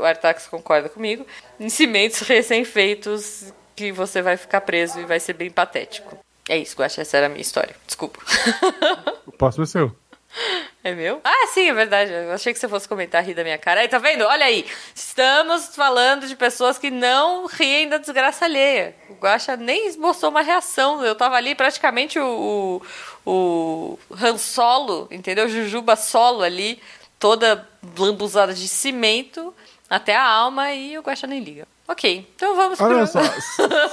O 0.00 0.04
Artax 0.04 0.46
concorda 0.46 0.88
comigo. 0.88 1.26
Em 1.58 1.68
cimentos 1.68 2.20
recém-feitos 2.20 3.52
que 3.76 3.92
você 3.92 4.22
vai 4.22 4.36
ficar 4.36 4.60
preso 4.60 5.00
e 5.00 5.04
vai 5.04 5.20
ser 5.20 5.34
bem 5.34 5.50
patético. 5.50 6.18
É 6.48 6.58
isso, 6.58 6.76
Guaxa, 6.76 7.00
essa 7.00 7.16
era 7.16 7.26
a 7.26 7.28
minha 7.28 7.40
história. 7.40 7.74
Desculpa. 7.86 8.20
O 9.26 9.36
próximo 9.36 9.64
é 9.64 9.66
seu. 9.66 9.96
É 10.82 10.94
meu? 10.94 11.20
Ah, 11.24 11.46
sim, 11.52 11.68
é 11.68 11.72
verdade. 11.72 12.12
Eu 12.12 12.32
achei 12.32 12.52
que 12.52 12.58
você 12.58 12.68
fosse 12.68 12.88
comentar 12.88 13.24
rir 13.24 13.34
da 13.34 13.42
minha 13.42 13.56
cara. 13.56 13.80
Aí, 13.80 13.88
tá 13.88 13.98
vendo? 13.98 14.24
Olha 14.24 14.44
aí. 14.44 14.66
Estamos 14.94 15.74
falando 15.74 16.26
de 16.26 16.36
pessoas 16.36 16.76
que 16.76 16.90
não 16.90 17.46
riem 17.46 17.88
da 17.88 17.98
desgraça 17.98 18.44
alheia. 18.44 18.94
O 19.08 19.14
Guaxa 19.14 19.56
nem 19.56 19.86
esboçou 19.86 20.30
uma 20.30 20.42
reação. 20.42 21.04
Eu 21.04 21.14
tava 21.14 21.36
ali 21.36 21.54
praticamente 21.54 22.18
o, 22.18 22.82
o, 23.24 23.98
o 24.10 24.16
Han 24.20 24.36
Solo, 24.36 25.08
entendeu? 25.10 25.48
Jujuba 25.48 25.96
solo 25.96 26.42
ali, 26.42 26.80
toda 27.18 27.66
lambuzada 27.98 28.52
de 28.52 28.68
cimento 28.68 29.54
até 29.88 30.14
a 30.16 30.24
alma 30.24 30.72
e 30.72 30.98
o 30.98 31.02
Guaxa 31.02 31.26
nem 31.26 31.42
liga. 31.42 31.66
Ok, 31.86 32.26
então 32.34 32.56
vamos 32.56 32.80
Olha 32.80 33.06
pro... 33.06 33.06
só, 33.06 33.20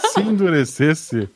se 0.10 0.22
endurecesse, 0.22 1.30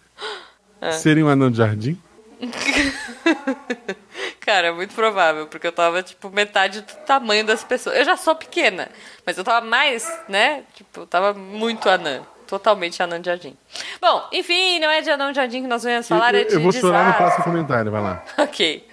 É. 0.82 0.92
seria 1.00 1.26
um 1.26 1.30
anão 1.30 1.52
de 1.52 1.58
jardim? 1.58 2.02
Cara, 4.46 4.68
é 4.68 4.72
muito 4.72 4.94
provável, 4.94 5.48
porque 5.48 5.66
eu 5.66 5.72
tava, 5.72 6.04
tipo, 6.04 6.30
metade 6.30 6.82
do 6.82 6.94
tamanho 7.06 7.44
das 7.44 7.64
pessoas. 7.64 7.98
Eu 7.98 8.06
já 8.06 8.16
sou 8.16 8.36
pequena, 8.36 8.90
mas 9.26 9.38
eu 9.40 9.44
tava 9.44 9.66
mais, 9.66 10.08
né? 10.30 10.64
Tipo, 10.76 11.02
eu 11.02 11.08
tava 11.08 11.34
muito 11.34 11.90
anã. 11.90 12.22
Totalmente 12.46 13.02
anã 13.02 13.20
de 13.20 13.26
jardim. 13.26 13.58
Bom, 14.00 14.30
enfim, 14.32 14.78
não 14.80 14.88
é 14.88 15.02
de 15.02 15.10
anão 15.10 15.32
de 15.32 15.38
jardim 15.38 15.64
que 15.64 15.68
nós 15.68 15.84
vamos 15.84 16.08
falar, 16.08 16.36
eu, 16.36 16.42
é 16.42 16.44
de 16.44 16.54
eu 16.54 16.62
vou 16.62 16.72
chorar 16.72 17.08
no 17.08 17.14
próximo 17.16 17.44
comentário, 17.44 17.92
vai 17.92 18.02
lá. 18.02 18.24
Ok. 18.38 18.88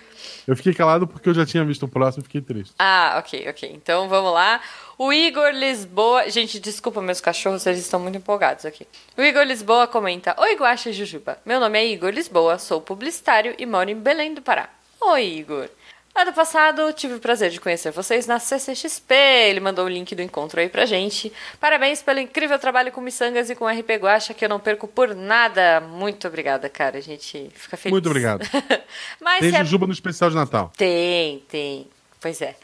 Eu 0.48 0.56
fiquei 0.56 0.72
calado 0.72 1.06
porque 1.06 1.28
eu 1.28 1.34
já 1.34 1.44
tinha 1.46 1.64
visto 1.64 1.84
o 1.84 1.88
próximo 1.88 2.22
e 2.22 2.24
fiquei 2.24 2.40
triste. 2.40 2.74
Ah, 2.78 3.16
ok, 3.18 3.46
ok. 3.48 3.70
Então 3.74 4.08
vamos 4.08 4.32
lá. 4.32 4.60
O 4.98 5.12
Igor 5.12 5.50
Lisboa. 5.50 6.28
Gente, 6.30 6.58
desculpa 6.58 7.00
meus 7.02 7.20
cachorros, 7.20 7.64
eles 7.66 7.80
estão 7.80 8.00
muito 8.00 8.16
empolgados 8.16 8.64
aqui. 8.64 8.86
O 9.16 9.22
Igor 9.22 9.44
Lisboa 9.44 9.86
comenta: 9.86 10.34
Oi, 10.38 10.56
Guaxa 10.56 10.90
e 10.90 10.92
Jujuba. 10.92 11.38
Meu 11.44 11.60
nome 11.60 11.78
é 11.78 11.86
Igor 11.86 12.10
Lisboa, 12.10 12.58
sou 12.58 12.80
publicitário 12.80 13.54
e 13.58 13.66
moro 13.66 13.90
em 13.90 13.94
Belém 13.94 14.34
do 14.34 14.42
Pará. 14.42 14.68
Oi, 15.06 15.24
Igor. 15.38 15.68
Ano 16.14 16.32
passado, 16.34 16.92
tive 16.92 17.14
o 17.14 17.18
prazer 17.18 17.50
de 17.50 17.58
conhecer 17.58 17.90
vocês 17.90 18.26
na 18.26 18.38
CCXP. 18.38 19.14
Ele 19.48 19.60
mandou 19.60 19.86
o 19.86 19.88
link 19.88 20.14
do 20.14 20.20
encontro 20.20 20.60
aí 20.60 20.68
pra 20.68 20.84
gente. 20.84 21.32
Parabéns 21.58 22.02
pelo 22.02 22.20
incrível 22.20 22.58
trabalho 22.58 22.92
com 22.92 23.00
Missangas 23.00 23.48
e 23.48 23.54
com 23.54 23.66
RP 23.66 23.90
Guacha, 23.98 24.34
que 24.34 24.44
eu 24.44 24.48
não 24.48 24.60
perco 24.60 24.86
por 24.86 25.14
nada. 25.14 25.80
Muito 25.80 26.28
obrigada, 26.28 26.68
cara. 26.68 26.98
A 26.98 27.00
gente 27.00 27.50
fica 27.54 27.78
feliz. 27.78 27.92
Muito 27.92 28.06
obrigado. 28.10 28.46
Mas 29.20 29.40
Tem 29.40 29.54
é- 29.54 29.64
Jujuba 29.64 29.86
no 29.86 29.92
especial 29.94 30.28
de 30.28 30.36
Natal. 30.36 30.70
Tem, 30.76 31.38
tem. 31.48 31.86
Pois 32.20 32.42
é. 32.42 32.54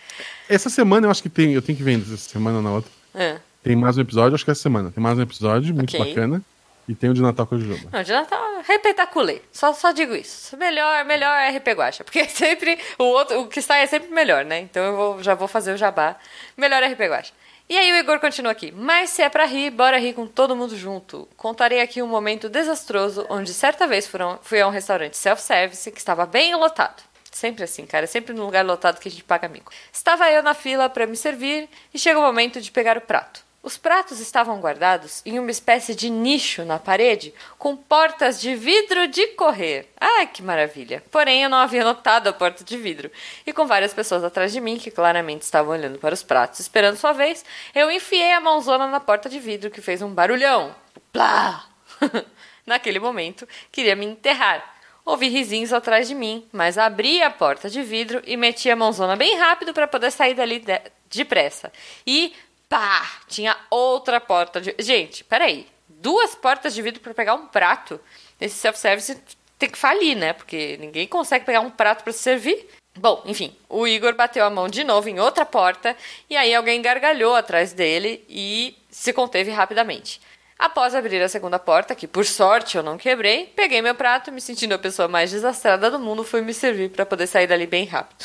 Essa 0.49 0.69
semana 0.69 1.07
eu 1.07 1.11
acho 1.11 1.23
que 1.23 1.31
tem. 1.31 1.53
Eu 1.55 1.63
tenho 1.63 1.77
que 1.77 1.83
ver 1.83 1.99
essa 2.01 2.17
semana 2.19 2.59
ou 2.59 2.63
na 2.63 2.71
outra. 2.73 2.91
Ah. 3.15 3.39
Tem 3.63 3.75
mais 3.75 3.97
um 3.97 4.03
episódio, 4.03 4.35
acho 4.35 4.45
que 4.45 4.51
é 4.51 4.53
essa 4.53 4.63
semana. 4.63 4.91
Tem 4.93 5.03
mais 5.03 5.19
um 5.19 5.23
episódio, 5.23 5.75
muito 5.75 5.97
Ok. 5.97 6.07
bacana. 6.07 6.43
E 6.89 6.95
tem 6.95 7.11
o 7.11 7.15
de 7.15 7.21
Natal 7.21 7.47
com 7.47 7.55
a 7.55 7.59
Jujuba. 7.59 7.91
Não, 7.93 8.03
de 8.03 8.13
Natal, 8.13 8.41
repetaculê. 8.67 9.43
Só, 9.53 9.73
só 9.75 9.93
digo 9.93 10.15
isso. 10.15 10.57
Melhor, 10.57 11.05
melhor 11.05 11.39
é 11.39 11.51
RP 11.51 11.69
Guacha. 11.75 12.03
Porque 12.03 12.25
sempre 12.31 12.79
o 12.99 13.05
outro, 13.05 13.41
o 13.43 13.47
que 13.47 13.61
sai 13.61 13.83
é 13.83 13.87
sempre 13.87 14.11
melhor, 14.11 14.45
né? 14.45 14.61
Então 14.61 14.83
eu 14.83 14.97
vou- 14.97 15.23
já 15.23 15.35
vou 15.35 15.47
fazer 15.47 15.73
o 15.73 15.77
jabá. 15.77 16.17
Melhor 16.57 16.83
RP 16.83 17.01
Guacha. 17.07 17.33
E 17.69 17.77
aí 17.77 17.93
o 17.93 17.97
Igor 17.97 18.19
continua 18.19 18.51
aqui. 18.53 18.73
Mas 18.73 19.11
se 19.11 19.21
é 19.21 19.29
pra 19.29 19.45
rir, 19.45 19.69
bora 19.71 19.99
rir 19.99 20.15
com 20.15 20.27
todo 20.27 20.57
mundo 20.57 20.75
junto. 20.75 21.29
Contarei 21.37 21.83
aqui 21.83 22.01
um 22.01 22.07
momento 22.07 22.49
desastroso 22.49 23.27
onde 23.29 23.53
certa 23.53 23.87
vez 23.87 24.07
foram- 24.07 24.39
fui 24.43 24.59
a 24.59 24.67
um 24.67 24.71
restaurante 24.71 25.19
self-service 25.19 25.91
que 25.93 25.99
estava 25.99 26.25
bem 26.25 26.55
lotado. 26.55 27.03
Sempre 27.31 27.65
assim, 27.65 27.85
cara. 27.85 28.07
Sempre 28.07 28.33
num 28.35 28.47
lugar 28.47 28.65
lotado 28.65 28.99
que 28.99 29.09
a 29.09 29.11
gente 29.11 29.23
paga 29.23 29.47
mico. 29.49 29.71
Estava 29.93 30.31
eu 30.31 30.43
na 30.43 30.55
fila 30.55 30.89
pra 30.89 31.07
me 31.07 31.15
servir 31.17 31.69
e 31.93 31.99
chega 31.99 32.19
o 32.19 32.23
momento 32.23 32.59
de 32.59 32.71
pegar 32.71 32.97
o 32.97 33.03
prato. 33.03 33.47
Os 33.61 33.77
pratos 33.77 34.21
estavam 34.21 34.61
guardados 34.61 35.21
em 35.27 35.39
uma 35.39 35.51
espécie 35.51 35.95
de 35.95 36.09
nicho 36.09 36.65
na 36.65 36.79
parede, 36.79 37.35
com 37.59 37.77
portas 37.77 38.41
de 38.41 38.55
vidro 38.55 39.09
de 39.09 39.27
correr. 39.29 39.93
Ai, 40.01 40.29
que 40.29 40.43
maravilha! 40.43 41.03
Porém, 41.11 41.43
eu 41.43 41.51
não 41.51 41.59
havia 41.59 41.83
notado 41.85 42.29
a 42.29 42.33
porta 42.33 42.63
de 42.63 42.77
vidro. 42.77 43.11
E 43.45 43.53
com 43.53 43.67
várias 43.67 43.93
pessoas 43.93 44.23
atrás 44.23 44.53
de 44.53 44.61
mim, 44.61 44.79
que 44.79 44.93
claramente 44.93 45.43
estavam 45.43 45.73
olhando 45.73 45.99
para 45.99 46.15
os 46.15 46.23
pratos, 46.23 46.61
esperando 46.61 46.97
sua 46.97 47.13
vez, 47.13 47.45
eu 47.75 47.91
enfiei 47.91 48.33
a 48.33 48.41
mãozona 48.41 48.87
na 48.87 49.01
porta 49.01 49.29
de 49.29 49.41
vidro, 49.41 49.71
que 49.71 49.83
fez 49.83 50.03
um 50.03 50.15
barulhão. 50.15 50.75
Plá! 51.13 51.67
Naquele 52.65 53.01
momento, 53.01 53.47
queria 53.73 53.97
me 53.97 54.07
enterrar. 54.07 54.77
Ouvi 55.05 55.29
risinhos 55.29 55.73
atrás 55.73 56.07
de 56.07 56.15
mim, 56.15 56.47
mas 56.53 56.79
abri 56.79 57.23
a 57.23 57.31
porta 57.31 57.69
de 57.69 57.83
vidro 57.83 58.23
e 58.25 58.37
meti 58.37 58.71
a 58.71 58.77
mãozona 58.77 59.17
bem 59.17 59.37
rápido 59.37 59.73
para 59.73 59.89
poder 59.89 60.11
sair 60.13 60.35
dali 60.35 60.61
de- 60.61 60.83
depressa. 61.11 61.73
E 62.07 62.35
pá! 62.69 63.11
Tinha 63.27 63.57
outra 63.71 64.21
porta 64.21 64.61
de. 64.61 64.75
Gente, 64.79 65.25
peraí. 65.25 65.67
Duas 65.89 66.35
portas 66.35 66.75
de 66.75 66.83
vidro 66.83 67.01
para 67.01 67.15
pegar 67.15 67.35
um 67.35 67.47
prato. 67.47 68.01
Esse 68.41 68.55
self-service 68.57 69.21
tem 69.59 69.69
que 69.69 69.79
falir, 69.79 70.17
né? 70.17 70.33
Porque 70.33 70.77
ninguém 70.79 71.07
consegue 71.07 71.45
pegar 71.45 71.61
um 71.61 71.71
prato 71.71 72.05
para 72.05 72.13
se 72.13 72.21
servir. 72.21 72.69
Bom, 72.97 73.23
enfim, 73.27 73.55
o 73.69 73.87
Igor 73.87 74.15
bateu 74.15 74.45
a 74.45 74.51
mão 74.51 74.69
de 74.69 74.83
novo 74.83 75.09
em 75.09 75.21
outra 75.21 75.45
porta 75.45 75.97
e 76.29 76.37
aí 76.37 76.55
alguém 76.55 76.83
gargalhou 76.83 77.35
atrás 77.35 77.73
dele 77.73 78.25
e 78.29 78.77
se 78.91 79.13
conteve 79.13 79.51
rapidamente. 79.51 80.21
Após 80.59 80.93
abrir 80.95 81.23
a 81.23 81.29
segunda 81.29 81.59
porta, 81.59 81.95
que 81.95 82.09
por 82.09 82.27
sorte 82.27 82.77
eu 82.77 82.83
não 82.83 82.99
quebrei, 82.99 83.47
peguei 83.55 83.81
meu 83.81 83.95
prato, 83.95 84.33
me 84.33 84.41
sentindo 84.41 84.75
a 84.75 84.79
pessoa 84.79 85.07
mais 85.07 85.31
desastrada 85.31 85.89
do 85.89 86.01
mundo, 86.01 86.25
fui 86.25 86.41
me 86.41 86.53
servir 86.53 86.91
para 86.91 87.07
poder 87.07 87.29
sair 87.29 87.47
dali 87.47 87.67
bem 87.67 87.85
rápido. 87.85 88.25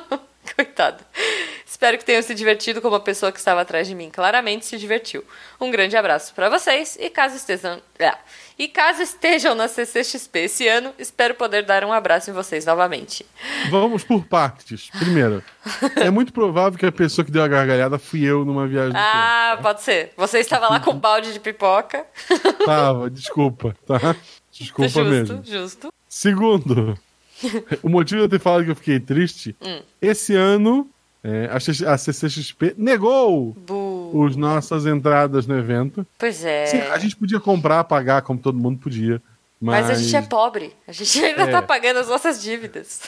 Coitado. 0.56 1.04
Espero 1.76 1.98
que 1.98 2.06
tenham 2.06 2.22
se 2.22 2.34
divertido 2.34 2.80
como 2.80 2.94
a 2.94 3.00
pessoa 3.00 3.30
que 3.30 3.38
estava 3.38 3.60
atrás 3.60 3.86
de 3.86 3.94
mim 3.94 4.08
claramente 4.08 4.64
se 4.64 4.78
divertiu. 4.78 5.22
Um 5.60 5.70
grande 5.70 5.94
abraço 5.94 6.32
para 6.34 6.48
vocês 6.48 6.96
e 6.98 7.10
caso 7.10 7.36
estejam, 7.36 7.82
ah, 8.00 8.16
e 8.58 8.66
caso 8.66 9.02
estejam 9.02 9.54
na 9.54 9.68
CCXP 9.68 10.38
esse 10.38 10.66
ano, 10.66 10.94
espero 10.98 11.34
poder 11.34 11.66
dar 11.66 11.84
um 11.84 11.92
abraço 11.92 12.30
em 12.30 12.32
vocês 12.32 12.64
novamente. 12.64 13.26
Vamos 13.70 14.02
por 14.04 14.24
partes. 14.24 14.88
Primeiro, 14.98 15.44
é 15.96 16.08
muito 16.08 16.32
provável 16.32 16.78
que 16.78 16.86
a 16.86 16.90
pessoa 16.90 17.26
que 17.26 17.30
deu 17.30 17.42
a 17.42 17.48
gargalhada 17.48 17.98
fui 17.98 18.24
eu 18.24 18.42
numa 18.42 18.66
viagem 18.66 18.94
Ah, 18.96 19.58
pode 19.60 19.82
ser. 19.82 20.14
Você 20.16 20.38
estava 20.38 20.70
lá 20.70 20.80
com 20.80 20.92
um 20.92 20.98
balde 20.98 21.30
de 21.30 21.38
pipoca. 21.40 22.06
tempo. 22.26 22.64
Tava, 22.64 23.10
desculpa, 23.12 23.76
tá? 23.86 24.16
Desculpa 24.50 24.88
justo, 24.88 25.04
mesmo. 25.10 25.42
justo. 25.44 25.92
Segundo, 26.08 26.98
o 27.82 27.90
motivo 27.90 28.20
de 28.20 28.24
eu 28.24 28.30
ter 28.30 28.40
falado 28.42 28.64
que 28.64 28.70
eu 28.70 28.76
fiquei 28.76 28.98
triste, 28.98 29.54
Hum. 29.60 29.82
esse 30.00 30.34
ano 30.34 30.88
é, 31.28 31.48
a 31.50 31.58
CC 31.58 31.84
a 31.84 31.98
CCXP 31.98 32.74
negou 32.78 33.52
Bu. 33.66 34.26
as 34.28 34.36
nossas 34.36 34.86
entradas 34.86 35.44
no 35.46 35.58
evento. 35.58 36.06
Pois 36.16 36.44
é. 36.44 36.66
Sim, 36.66 36.78
a 36.82 36.98
gente 36.98 37.16
podia 37.16 37.40
comprar, 37.40 37.82
pagar, 37.84 38.22
como 38.22 38.38
todo 38.38 38.56
mundo 38.56 38.78
podia. 38.78 39.20
Mas, 39.60 39.86
Mas 39.86 39.98
a 39.98 40.02
gente 40.02 40.14
é 40.14 40.22
pobre. 40.22 40.72
A 40.86 40.92
gente 40.92 41.18
ainda 41.24 41.42
É. 41.44 41.46
tá 41.50 41.62
pagando 41.62 41.98
as 41.98 42.08
nossas 42.08 42.40
dívidas. 42.42 43.00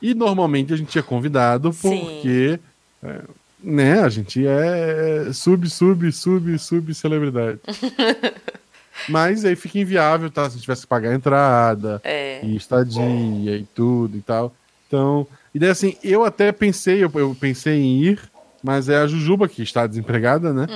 E 0.00 0.14
normalmente 0.14 0.72
a 0.72 0.76
gente 0.76 0.96
é 0.98 1.02
convidado 1.02 1.72
porque 1.72 2.60
é, 3.02 3.20
né, 3.62 4.00
a 4.02 4.08
gente 4.10 4.46
é 4.46 5.32
sub, 5.32 5.68
sub, 5.68 6.12
sub, 6.12 6.58
sub 6.58 6.94
celebridade. 6.94 7.58
Mas 9.08 9.44
aí 9.44 9.56
fica 9.56 9.78
inviável, 9.78 10.30
tá? 10.30 10.42
Se 10.42 10.48
a 10.48 10.52
gente 10.52 10.60
tivesse 10.62 10.82
que 10.82 10.86
pagar 10.86 11.10
a 11.10 11.14
entrada 11.14 12.00
É. 12.04 12.40
e 12.44 12.54
estadia 12.56 13.56
e 13.56 13.66
tudo 13.74 14.16
e 14.16 14.20
tal. 14.22 14.54
Então, 14.86 15.26
e 15.54 15.58
daí 15.58 15.70
assim, 15.70 15.96
eu 16.02 16.24
até 16.24 16.50
pensei, 16.52 17.04
eu, 17.04 17.10
eu 17.14 17.36
pensei 17.38 17.74
em 17.80 18.02
ir, 18.02 18.20
mas 18.62 18.88
é 18.88 18.96
a 18.98 19.06
Jujuba 19.06 19.46
que 19.48 19.62
está 19.62 19.86
desempregada, 19.86 20.52
né? 20.52 20.66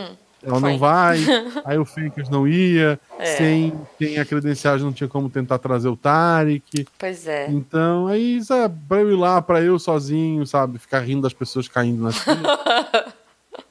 Ela 0.43 0.57
Hum, 0.57 0.61
foi. 0.61 0.71
não 0.71 0.79
vai, 0.79 1.19
aí 1.65 1.79
o 1.79 1.85
Fakers 1.85 2.29
não 2.29 2.47
ia, 2.47 3.01
É. 3.19 3.25
sem, 3.37 3.83
sem 3.99 4.19
a 4.19 4.25
credenciagem 4.25 4.85
não 4.87 4.93
tinha 4.93 5.09
como 5.09 5.29
tentar 5.29 5.59
trazer 5.59 5.89
o 5.89 5.97
Tarek. 5.97 6.87
Pois 6.97 7.27
é. 7.27 7.51
Então, 7.51 8.07
aí, 8.07 8.41
sabe, 8.45 8.79
pra 8.89 9.01
eu 9.01 9.11
ir 9.11 9.17
lá, 9.17 9.43
pra 9.43 9.61
eu 9.61 9.79
sozinho, 9.81 10.47
sabe, 10.47 10.79
ficar 10.79 11.01
rindo 11.01 11.23
das 11.23 11.33
pessoas 11.33 11.67
caindo 11.67 12.01
na 12.03 12.13
fila. 12.13 12.37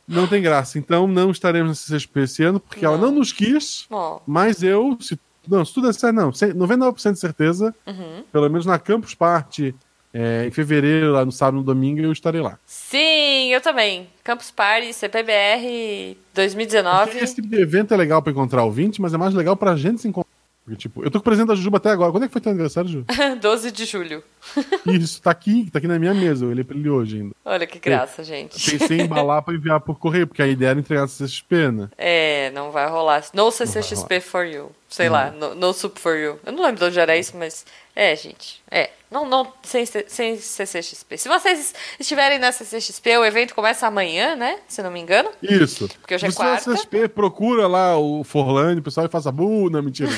não 0.08 0.28
tem 0.28 0.42
graça. 0.42 0.78
Então, 0.78 1.08
não 1.08 1.32
estaremos 1.32 1.70
na 1.70 1.76
CCXP 1.76 2.20
esse 2.22 2.44
ano, 2.44 2.60
porque 2.60 2.86
ela 2.86 2.98
não 2.98 3.12
nos 3.12 3.32
quis, 3.32 3.86
Bom, 3.90 4.22
mas 4.28 4.62
eu, 4.64 4.98
se, 5.00 5.18
não, 5.48 5.64
se 5.64 5.74
tudo 5.74 5.88
der 5.88 5.94
certo, 5.94 6.16
não, 6.16 6.34
cem- 6.34 6.54
99% 6.54 7.14
de 7.14 7.20
certeza, 7.20 7.74
Uhum. 7.86 8.24
pelo 8.32 8.50
menos 8.50 8.66
na 8.66 8.78
Campus 8.78 9.14
Party, 9.16 9.74
é, 10.19 10.47
em 10.47 10.51
fevereiro, 10.51 11.12
lá 11.12 11.24
no 11.24 11.31
sábado 11.31 11.57
e 11.57 11.59
no 11.59 11.63
domingo, 11.63 12.01
eu 12.01 12.12
estarei 12.12 12.41
lá. 12.41 12.57
sim, 12.65 13.53
eu 13.53 13.62
também. 13.62 14.07
Campus 14.24 14.50
Party, 14.50 14.91
CPBR 14.93 16.15
Porque 16.15 16.17
2019. 16.33 17.17
esse 17.19 17.41
evento 17.53 17.93
é 17.93 17.97
legal 17.97 18.21
pra 18.21 18.31
encontrar 18.31 18.63
ouvinte, 18.63 19.00
mas 19.01 19.13
é 19.13 19.17
mais 19.17 19.33
legal 19.33 19.55
pra 19.55 19.75
gente 19.75 20.01
se 20.01 20.07
encontrar. 20.07 20.27
Porque, 20.65 20.77
tipo, 20.79 21.01
eu 21.03 21.09
tô 21.09 21.19
com 21.19 21.21
o 21.21 21.24
presente 21.24 21.47
da 21.47 21.55
Jujuba 21.55 21.77
até 21.77 21.89
agora. 21.91 22.12
Quando 22.12 22.24
é 22.24 22.27
que 22.27 22.33
foi 22.33 22.41
teu 22.41 22.51
aniversário, 22.51 22.89
Ju? 22.89 23.05
12 23.39 23.71
de 23.71 23.86
julho. 23.86 24.21
Isso, 24.88 25.22
tá 25.22 25.32
aqui, 25.32 25.70
tá 25.72 25.80
aqui 25.80 25.88
na 25.88 26.00
minha 26.00 26.13
mesa. 26.13 26.46
Eu 26.46 26.50
olhei 26.50 26.63
pra 26.63 26.75
ele 26.75 26.89
hoje 26.89 27.18
ainda. 27.18 27.36
Olha 27.46 27.68
que 27.68 27.80
graça, 27.80 28.24
gente. 28.24 28.72
Pensei 28.72 29.00
em 29.00 29.04
embalar 29.06 29.42
pra 29.42 29.54
enviar 29.54 29.80
por 29.80 29.98
correio, 30.00 30.27
porque 30.27 30.42
a 30.42 30.48
ideia 30.48 30.70
era 30.70 30.80
entregar 30.80 31.01
na 31.01 31.08
CXP, 31.08 31.72
né? 31.72 31.89
É, 31.98 32.51
não 32.51 32.72
vai 32.72 32.88
rolar. 32.88 33.24
No 33.34 33.51
CCXP 33.51 34.20
for 34.22 34.46
you. 34.46 34.72
Sei 34.89 35.10
lá, 35.10 35.32
no, 35.32 35.54
no 35.54 35.74
Sup 35.74 35.98
for 36.00 36.16
you. 36.16 36.39
Eu 36.46 36.54
não 36.54 36.63
lembro 36.63 36.80
de 36.80 36.86
onde 36.86 37.00
era 37.00 37.18
isso, 37.18 37.36
mas. 37.36 37.66
É, 37.94 38.16
gente. 38.16 38.62
É. 38.72 38.89
Não, 39.12 39.27
não, 39.27 39.51
sem, 39.63 39.86
sem 39.86 40.38
CCXP. 40.38 41.18
Se 41.18 41.27
vocês 41.27 41.74
estiverem 42.00 42.39
na 42.39 42.51
CCXP, 42.51 43.18
o 43.18 43.25
evento 43.25 43.56
começa 43.56 43.88
amanhã, 43.88 44.36
né? 44.36 44.60
Se 44.68 44.82
não 44.82 44.92
me 44.92 45.00
engano. 45.00 45.30
Isso. 45.42 45.89
Porque 46.00 46.16
hoje 46.16 46.25
é 46.25 46.30
Se 46.30 46.36
você 46.36 46.44
vai 46.44 46.51
quarta. 46.54 46.70
na 46.70 46.75
CXP, 46.77 47.08
procura 47.10 47.68
lá 47.68 47.98
o 47.98 48.24
Forlane, 48.24 48.80
o 48.80 48.84
pessoal 48.84 49.06
e 49.06 49.10
faça 49.10 49.32
bu, 49.32 49.70
não, 49.70 49.82
mentira. 49.82 50.10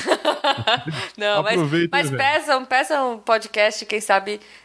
Não, 1.16 1.42
mas, 1.42 1.52
Aproveita 1.54 1.96
mas 1.96 2.10
peçam, 2.10 2.64
peçam 2.64 3.14
um 3.14 3.18
podcast, 3.18 3.84
quem 3.86 4.00
sabe, 4.00 4.19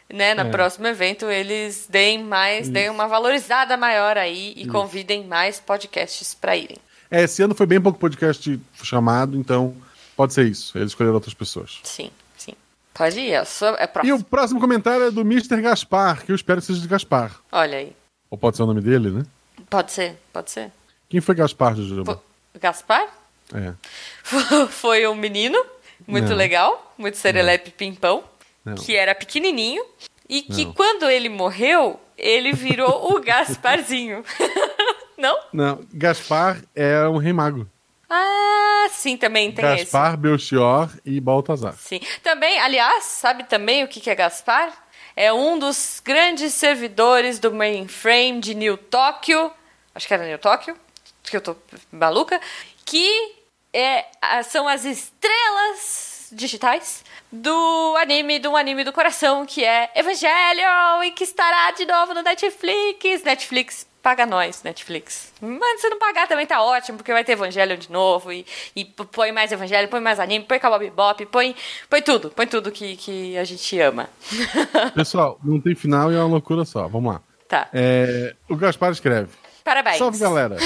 né, 0.09 0.33
no 0.33 0.41
É. 0.41 0.50
próximo 0.50 0.88
evento 0.88 1.25
eles 1.29 1.88
deem 1.89 2.24
mais, 2.24 2.67
deem 2.69 2.89
uma 2.89 3.07
valorizada 3.07 3.75
maior 3.77 4.17
aí 4.17 4.53
e 4.55 4.67
convidem 4.67 5.25
mais 5.25 5.59
podcasts 5.59 6.33
pra 6.33 6.55
irem. 6.55 6.77
É, 7.09 7.24
esse 7.24 7.41
ano 7.41 7.53
foi 7.55 7.65
bem 7.65 7.79
pouco 7.79 8.00
podcast 8.00 8.59
chamado, 8.83 9.38
então 9.38 9.75
pode 10.15 10.33
ser 10.33 10.45
isso. 10.47 10.77
Eles 10.77 10.89
escolheram 10.91 11.15
outras 11.15 11.33
pessoas. 11.33 11.79
Sim, 11.83 12.09
sim. 12.38 12.53
Pode 12.93 13.19
ir, 13.19 13.31
é, 13.33 13.43
sua, 13.45 13.75
é 13.79 13.83
E 13.83 13.88
próximo. 13.88 14.15
o 14.17 14.24
próximo 14.24 14.59
comentário 14.59 15.05
é 15.07 15.12
do 15.12 15.21
Mr. 15.21 15.62
Gaspar, 15.62 16.25
que 16.25 16.31
eu 16.31 16.35
espero 16.35 16.59
que 16.62 16.67
seja 16.67 16.81
de 16.81 16.88
Gaspar. 16.88 17.31
Olha 17.51 17.77
aí. 17.77 17.95
Ou 18.29 18.38
pode 18.38 18.57
ser 18.57 18.63
o 18.63 18.65
nome 18.65 18.81
dele, 18.81 19.12
né? 19.12 19.24
Pode 19.69 19.91
ser, 19.91 20.17
pode 20.33 20.50
ser. 20.51 20.71
Quem 21.09 21.21
foi 21.21 21.35
Gaspar, 21.35 21.75
Jujuba? 21.75 22.21
Gaspar? 22.59 23.07
É. 23.53 23.74
Foi 24.69 25.05
um 25.07 25.13
menino 25.15 25.63
muito 26.07 26.29
Não. 26.29 26.35
legal, 26.35 26.93
muito 26.97 27.17
serelepe 27.17 27.69
pimpão, 27.71 28.24
Não. 28.65 28.75
que 28.75 28.95
era 28.95 29.13
pequenininho 29.13 29.86
e 30.27 30.41
que 30.41 30.65
Não. 30.65 30.74
quando 30.74 31.10
ele 31.10 31.29
morreu, 31.29 32.00
ele 32.17 32.51
virou 32.51 33.13
o 33.13 33.19
Gasparzinho. 33.24 34.24
Não? 35.17 35.39
Não, 35.53 35.86
Gaspar 35.93 36.62
é 36.75 37.07
um 37.07 37.17
rei 37.17 37.31
mago. 37.31 37.67
Ah, 38.10 38.88
sim, 38.91 39.15
também 39.15 39.51
tem 39.51 39.63
esse. 39.75 39.84
Gaspar, 39.86 40.17
Belchior 40.17 40.89
e 41.05 41.19
Baltazar. 41.22 41.74
Sim. 41.77 42.00
Também, 42.22 42.60
aliás, 42.60 43.03
sabe 43.05 43.45
também 43.45 43.84
o 43.84 43.88
que 43.88 44.01
que 44.01 44.10
é 44.10 44.15
Gaspar? 44.15 44.74
é 45.15 45.31
um 45.31 45.57
dos 45.57 46.01
grandes 46.03 46.53
servidores 46.53 47.39
do 47.39 47.51
mainframe 47.53 48.41
de 48.41 48.53
New 48.53 48.75
Tóquio. 48.77 49.50
Acho 49.93 50.07
que 50.07 50.13
era 50.13 50.25
New 50.27 50.38
Tóquio, 50.38 50.75
que 51.24 51.38
eu 51.38 51.41
tô 51.41 51.55
maluca. 51.91 52.39
Que 52.86 53.36
é, 53.72 54.05
são 54.43 54.67
as 54.67 54.84
estrelas 54.84 56.14
digitais 56.35 57.03
do 57.31 57.95
anime, 57.97 58.39
do 58.39 58.55
anime 58.55 58.83
do 58.83 58.93
coração, 58.93 59.45
que 59.45 59.63
é 59.63 59.89
Evangelion, 59.95 61.03
e 61.03 61.11
que 61.11 61.23
estará 61.23 61.71
de 61.71 61.85
novo 61.85 62.13
no 62.13 62.21
Netflix. 62.21 63.23
Netflix, 63.23 63.87
paga 64.03 64.25
nós, 64.25 64.61
Netflix. 64.61 65.33
Mas 65.41 65.81
se 65.81 65.89
não 65.89 65.97
pagar 65.97 66.27
também 66.27 66.45
tá 66.45 66.61
ótimo, 66.61 66.97
porque 66.97 67.11
vai 67.11 67.23
ter 67.23 67.31
Evangelion 67.31 67.77
de 67.77 67.91
novo, 67.91 68.31
e, 68.31 68.45
e 68.75 68.85
põe 68.85 69.31
mais 69.31 69.51
Evangelho, 69.51 69.87
põe 69.87 70.01
mais 70.01 70.19
anime, 70.19 70.45
põe 70.45 70.59
Cowboy 70.59 70.79
Bebop, 70.79 71.25
põe, 71.27 71.55
põe 71.89 72.01
tudo, 72.01 72.29
põe 72.29 72.45
tudo 72.45 72.71
que, 72.71 72.95
que 72.97 73.37
a 73.37 73.43
gente 73.43 73.79
ama. 73.79 74.09
Pessoal, 74.93 75.39
não 75.43 75.59
tem 75.59 75.73
final 75.73 76.11
e 76.11 76.15
é 76.15 76.19
uma 76.19 76.27
loucura 76.27 76.65
só, 76.65 76.87
vamos 76.87 77.13
lá. 77.13 77.21
Tá. 77.47 77.69
É, 77.73 78.35
o 78.49 78.55
Gaspar 78.55 78.91
escreve. 78.91 79.29
Parabéns. 79.63 79.97
Salve, 79.97 80.19
galera. 80.19 80.57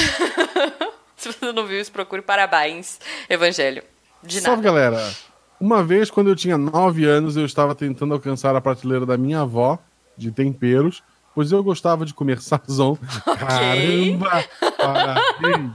se 1.16 1.32
você 1.32 1.52
não 1.52 1.66
viu 1.66 1.80
isso, 1.80 1.92
procure 1.92 2.22
parabéns, 2.22 3.00
Evangelho. 3.30 3.84
De 4.22 4.42
Salve, 4.42 4.62
nada. 4.64 4.80
galera. 4.80 5.29
Uma 5.60 5.84
vez, 5.84 6.10
quando 6.10 6.30
eu 6.30 6.36
tinha 6.36 6.58
9 6.58 7.06
anos, 7.06 7.36
eu 7.36 7.46
estava 7.46 7.76
tentando 7.76 8.14
alcançar 8.14 8.56
a 8.56 8.62
prateleira 8.62 9.06
da 9.06 9.18
minha 9.18 9.42
avó 9.42 9.78
de 10.18 10.32
temperos, 10.32 11.04
pois 11.36 11.52
eu 11.52 11.64
gostava 11.64 12.06
de 12.06 12.14
comer 12.14 12.40
sazon. 12.42 12.98
Caramba! 13.26 14.44
Parabéns! 14.78 15.72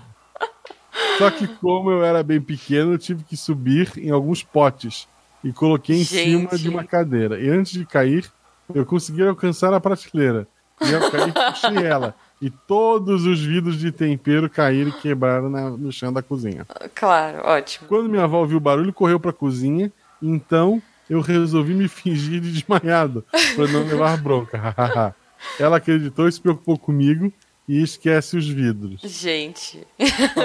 Só 1.19 1.31
que 1.31 1.47
como 1.47 1.91
eu 1.91 2.05
era 2.05 2.23
bem 2.23 2.41
pequeno, 2.41 2.93
eu 2.93 2.99
tive 2.99 3.23
que 3.25 3.37
subir 3.37 3.93
em 3.97 4.11
alguns 4.11 4.43
potes 4.43 5.07
e 5.45 5.53
coloquei 5.53 6.01
em 6.01 6.05
Gente. 6.05 6.49
cima 6.49 6.59
de 6.59 6.69
uma 6.69 6.85
cadeira. 6.85 7.39
E 7.39 7.49
antes 7.49 7.73
de 7.73 7.85
cair, 7.85 8.31
eu 8.75 8.85
consegui 8.87 9.23
alcançar 9.23 9.73
a 9.75 9.81
prateleira. 9.81 10.49
E 10.81 10.95
ao 10.95 11.11
cair, 11.11 11.33
puxei 11.33 11.87
ela. 11.87 12.15
E 12.45 12.51
todos 12.51 13.25
os 13.25 13.41
vidros 13.43 13.79
de 13.79 13.91
tempero 13.91 14.51
caíram 14.51 14.91
e 14.91 15.01
quebraram 15.01 15.49
na- 15.49 15.71
no 15.71 15.91
chão 15.91 16.13
da 16.13 16.21
cozinha. 16.21 16.67
Claro, 16.95 17.39
ótimo. 17.47 17.89
Quando 17.89 18.07
minha 18.11 18.25
avó 18.25 18.41
ouviu 18.41 18.59
o 18.59 18.61
barulho, 18.61 18.93
correu 18.93 19.19
pra 19.19 19.33
cozinha. 19.33 19.91
Então 20.21 20.83
eu 21.09 21.21
resolvi 21.23 21.73
me 21.73 21.89
fingir 21.89 22.41
de 22.43 22.53
desmaiado 22.53 23.25
para 23.57 23.67
não 23.69 23.85
levar 23.87 24.19
bronca. 24.19 24.75
Ela 25.59 25.79
acreditou 25.79 26.29
e 26.29 26.33
se 26.33 26.41
preocupou 26.41 26.79
comigo 26.79 27.33
e 27.67 27.83
esquece 27.83 28.37
os 28.37 28.47
vidros. 28.47 29.01
Gente. 29.03 29.87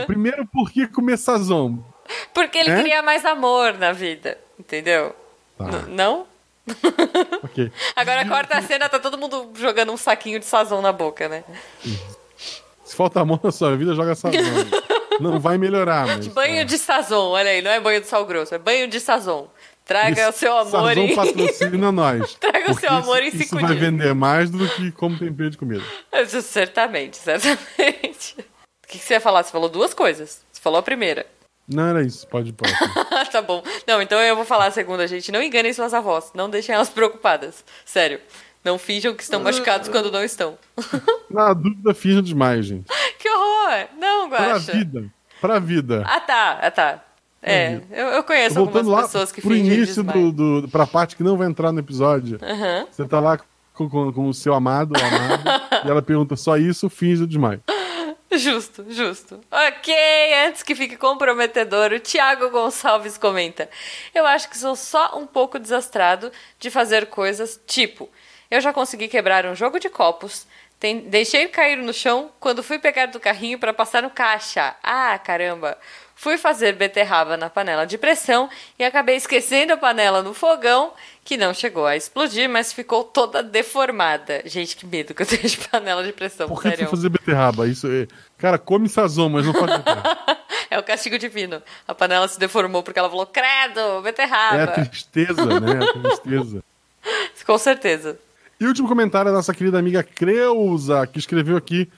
Primeiro, 0.07 0.45
por 0.47 0.71
que 0.71 0.87
comer 0.87 1.17
sazon? 1.17 1.79
Porque 2.33 2.57
ele 2.59 2.71
É? 2.71 2.77
queria 2.77 3.01
mais 3.03 3.25
amor 3.25 3.73
na 3.77 3.91
vida, 3.91 4.37
entendeu? 4.57 5.13
Tá. 5.57 5.83
Não? 5.89 6.25
Ok. 7.43 7.71
Agora 7.95 8.27
corta 8.27 8.57
a 8.57 8.61
cena, 8.61 8.89
tá 8.89 8.99
todo 8.99 9.17
mundo 9.17 9.51
jogando 9.55 9.91
um 9.91 9.97
saquinho 9.97 10.39
de 10.39 10.45
sazon 10.45 10.81
na 10.81 10.91
boca, 10.91 11.29
né? 11.29 11.43
Se 12.83 12.95
falta 12.95 13.21
amor 13.21 13.39
na 13.41 13.51
sua 13.51 13.75
vida, 13.77 13.95
joga 13.95 14.13
sazon. 14.13 14.37
Não 15.19 15.39
vai 15.39 15.57
melhorar, 15.57 16.05
mas. 16.05 16.27
Banho 16.27 16.65
de 16.65 16.77
sazon, 16.77 17.31
olha 17.31 17.49
aí, 17.49 17.61
não 17.61 17.71
é 17.71 17.79
banho 17.79 17.99
de 17.99 18.07
sal 18.07 18.25
grosso, 18.25 18.55
é 18.55 18.57
banho 18.57 18.87
de 18.87 19.01
sazon. 19.01 19.49
Traga 19.89 20.29
o 20.29 20.31
seu 20.31 20.55
amor 20.55 20.93
Sazon 20.93 21.01
em... 21.01 21.15
patrocina 21.15 21.91
nós. 21.91 22.35
Traga 22.39 22.71
o 22.71 22.79
seu 22.79 22.91
amor 22.91 23.23
isso, 23.23 23.37
em 23.37 23.39
Isso 23.39 23.49
cinco 23.49 23.61
vai 23.61 23.71
dias. 23.71 23.79
vender 23.79 24.13
mais 24.13 24.51
do 24.51 24.69
que 24.69 24.91
como 24.91 25.17
tempero 25.17 25.49
de 25.49 25.57
comida. 25.57 25.83
Certamente, 26.43 27.17
certamente. 27.17 28.35
O 28.83 28.87
que, 28.87 28.99
que 28.99 29.03
você 29.03 29.15
ia 29.15 29.19
falar? 29.19 29.43
Você 29.43 29.51
falou 29.51 29.67
duas 29.67 29.93
coisas. 29.95 30.45
Você 30.51 30.61
falou 30.61 30.79
a 30.79 30.83
primeira. 30.83 31.25
Não 31.69 31.87
era 31.87 32.01
isso, 32.01 32.27
pode 32.27 32.49
ir 32.49 32.53
próximo. 32.53 32.79
tá 33.31 33.41
bom. 33.41 33.63
Não, 33.87 34.01
então 34.01 34.19
eu 34.19 34.35
vou 34.35 34.45
falar 34.45 34.67
a 34.67 34.71
segunda, 34.71 35.07
gente. 35.07 35.31
Não 35.31 35.41
enganem 35.41 35.71
suas 35.71 35.93
avós. 35.93 36.31
Não 36.33 36.49
deixem 36.49 36.73
elas 36.73 36.89
preocupadas. 36.89 37.63
Sério. 37.85 38.19
Não 38.63 38.77
finjam 38.77 39.13
que 39.13 39.23
estão 39.23 39.39
machucados 39.41 39.87
quando 39.87 40.11
não 40.11 40.23
estão. 40.23 40.57
Na 41.29 41.53
dúvida, 41.53 41.93
finja 41.93 42.21
demais, 42.21 42.65
gente. 42.65 42.85
que 43.19 43.29
horror! 43.29 43.87
Não, 43.97 44.29
Pra 44.29 44.47
Guaxa. 44.49 44.71
vida. 44.73 45.05
Pra 45.39 45.59
vida. 45.59 46.03
Ah, 46.05 46.19
tá. 46.19 46.59
Ah, 46.61 46.71
tá. 46.71 47.03
É, 47.41 47.79
eu, 47.91 48.07
eu 48.07 48.23
conheço 48.23 48.55
Voltando 48.55 48.79
algumas 48.79 48.87
lá 48.87 49.01
pessoas 49.03 49.31
que 49.31 49.41
pro 49.41 49.51
fingem 49.51 49.73
início 49.73 50.03
do, 50.03 50.31
do, 50.61 50.67
pra 50.67 50.85
parte 50.85 51.15
que 51.15 51.23
não 51.23 51.37
vai 51.37 51.47
entrar 51.47 51.71
no 51.71 51.79
episódio. 51.79 52.37
Aham. 52.41 52.85
Você 52.91 53.05
tá 53.05 53.21
lá 53.21 53.39
com, 53.73 53.89
com, 53.89 54.11
com 54.11 54.27
o 54.27 54.33
seu 54.33 54.53
amado, 54.53 54.93
o 54.93 54.97
amado, 54.97 55.43
e 55.85 55.89
ela 55.89 56.01
pergunta 56.01 56.35
só 56.35 56.57
isso, 56.57 56.89
finge 56.89 57.23
o 57.23 57.27
demais. 57.27 57.61
Justo, 58.39 58.85
justo. 58.89 59.41
Ok, 59.51 59.93
antes 60.47 60.63
que 60.63 60.73
fique 60.73 60.95
comprometedor, 60.95 61.91
o 61.91 61.99
Thiago 61.99 62.49
Gonçalves 62.49 63.17
comenta: 63.17 63.69
Eu 64.15 64.25
acho 64.25 64.49
que 64.49 64.57
sou 64.57 64.75
só 64.75 65.17
um 65.17 65.27
pouco 65.27 65.59
desastrado 65.59 66.31
de 66.59 66.69
fazer 66.69 67.07
coisas 67.07 67.59
tipo: 67.67 68.09
Eu 68.49 68.61
já 68.61 68.71
consegui 68.71 69.07
quebrar 69.07 69.45
um 69.45 69.55
jogo 69.55 69.79
de 69.79 69.89
copos, 69.89 70.47
tem- 70.79 71.01
deixei 71.01 71.47
cair 71.49 71.77
no 71.77 71.93
chão 71.93 72.31
quando 72.39 72.63
fui 72.63 72.79
pegar 72.79 73.07
do 73.07 73.19
carrinho 73.19 73.59
para 73.59 73.73
passar 73.73 74.01
no 74.01 74.09
caixa. 74.09 74.75
Ah, 74.81 75.17
caramba! 75.19 75.77
Fui 76.15 76.37
fazer 76.37 76.73
beterraba 76.75 77.37
na 77.37 77.49
panela 77.49 77.85
de 77.87 77.97
pressão 77.97 78.49
e 78.77 78.83
acabei 78.83 79.15
esquecendo 79.15 79.71
a 79.71 79.77
panela 79.77 80.21
no 80.21 80.33
fogão, 80.33 80.93
que 81.29 81.37
não 81.37 81.53
chegou 81.53 81.85
a 81.85 81.95
explodir, 81.95 82.49
mas 82.49 82.73
ficou 82.73 83.03
toda 83.03 83.43
deformada. 83.43 84.41
Gente, 84.45 84.75
que 84.75 84.83
medo 84.83 85.13
que 85.13 85.21
eu 85.21 85.27
tenho 85.27 85.47
de 85.47 85.57
panela 85.59 86.03
de 86.03 86.11
pressão, 86.11 86.47
Por 86.47 86.59
que 86.59 86.87
fazer 86.87 87.07
beterraba? 87.07 87.67
Isso 87.67 87.85
é... 87.85 88.07
Cara, 88.35 88.57
come 88.57 88.89
sazon, 88.89 89.29
mas 89.29 89.45
não 89.45 89.53
faz 89.53 89.77
beterraba. 89.77 90.17
É 90.71 90.77
o 90.77 90.83
castigo 90.83 91.17
divino. 91.17 91.63
A 91.87 91.95
panela 91.95 92.27
se 92.27 92.39
deformou 92.39 92.83
porque 92.83 92.99
ela 92.99 93.09
falou, 93.09 93.25
credo, 93.25 93.79
É 93.79 93.97
a 93.97 94.01
beterraba. 94.01 94.67
tristeza, 94.85 95.59
né? 95.59 95.79
A 95.83 95.93
tristeza. 95.99 96.63
Com 97.45 97.57
certeza. 97.57 98.19
E 98.59 98.65
o 98.65 98.67
último 98.67 98.87
comentário 98.87 99.29
é 99.29 99.31
da 99.31 99.37
nossa 99.37 99.53
querida 99.53 99.79
amiga 99.79 100.03
Creuza, 100.03 101.07
que 101.07 101.17
escreveu 101.17 101.57
aqui 101.57 101.89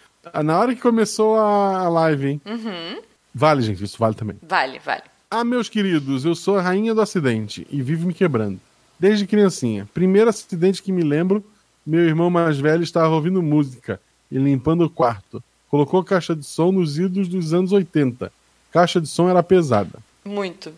na 0.44 0.58
hora 0.58 0.74
que 0.74 0.80
começou 0.82 1.38
a 1.38 1.80
a 1.80 1.90
live, 1.90 2.28
hein? 2.30 2.42
Uhum. 2.46 3.02
Vale, 3.36 3.62
gente, 3.62 3.84
isso 3.84 3.98
vale 3.98 4.16
também. 4.16 4.38
Vale, 4.42 4.80
vale. 4.80 5.04
Ah, 5.30 5.44
meus 5.44 5.68
queridos, 5.68 6.24
eu 6.24 6.36
sou 6.36 6.58
a 6.58 6.62
rainha 6.62 6.94
do 6.94 7.02
acidente 7.02 7.68
e 7.70 7.82
vivo 7.82 8.08
me 8.08 8.14
quebrando. 8.14 8.60
Desde 9.02 9.26
criancinha. 9.26 9.90
Primeiro 9.96 10.30
acidente 10.30 10.84
que 10.84 10.92
me 10.92 11.02
lembro, 11.02 11.44
meu 11.84 12.02
irmão 12.02 12.30
mais 12.30 12.60
velho 12.60 12.84
estava 12.84 13.10
ouvindo 13.16 13.42
música 13.42 14.00
e 14.32 14.38
limpando 14.38 14.86
o 14.86 14.90
quarto. 14.92 15.44
Colocou 15.72 16.04
caixa 16.04 16.36
de 16.36 16.46
som 16.46 16.72
nos 16.72 17.00
idos 17.00 17.28
dos 17.28 17.52
anos 17.52 17.72
80. 17.72 18.32
Caixa 18.72 19.02
de 19.02 19.08
som 19.08 19.28
era 19.28 19.42
pesada. 19.42 19.98
Muito. 20.24 20.72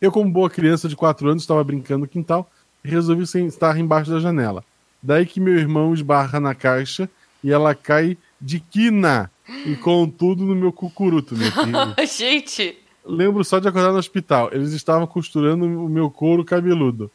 Eu, 0.00 0.10
como 0.10 0.28
boa 0.28 0.50
criança 0.50 0.88
de 0.88 0.96
4 0.96 1.28
anos, 1.28 1.44
estava 1.44 1.62
brincando 1.62 2.00
no 2.00 2.08
quintal 2.08 2.50
e 2.84 2.88
resolvi 2.88 3.22
estar 3.22 3.78
embaixo 3.78 4.10
da 4.10 4.18
janela. 4.18 4.64
Daí 5.00 5.24
que 5.24 5.38
meu 5.38 5.54
irmão 5.56 5.94
esbarra 5.94 6.40
na 6.40 6.56
caixa 6.56 7.08
e 7.40 7.52
ela 7.52 7.72
cai 7.72 8.18
de 8.40 8.58
quina 8.58 9.30
e 9.64 9.76
com 9.76 10.08
tudo 10.08 10.44
no 10.44 10.56
meu 10.56 10.72
cucuruto, 10.72 11.36
meu 11.36 11.52
filho. 11.52 11.94
Gente, 12.18 12.76
Lembro 13.06 13.44
só 13.44 13.60
de 13.60 13.68
acordar 13.68 13.92
no 13.92 13.98
hospital. 13.98 14.48
Eles 14.50 14.72
estavam 14.72 15.06
costurando 15.06 15.66
o 15.66 15.88
meu 15.88 16.10
couro 16.10 16.44
cabeludo. 16.44 17.10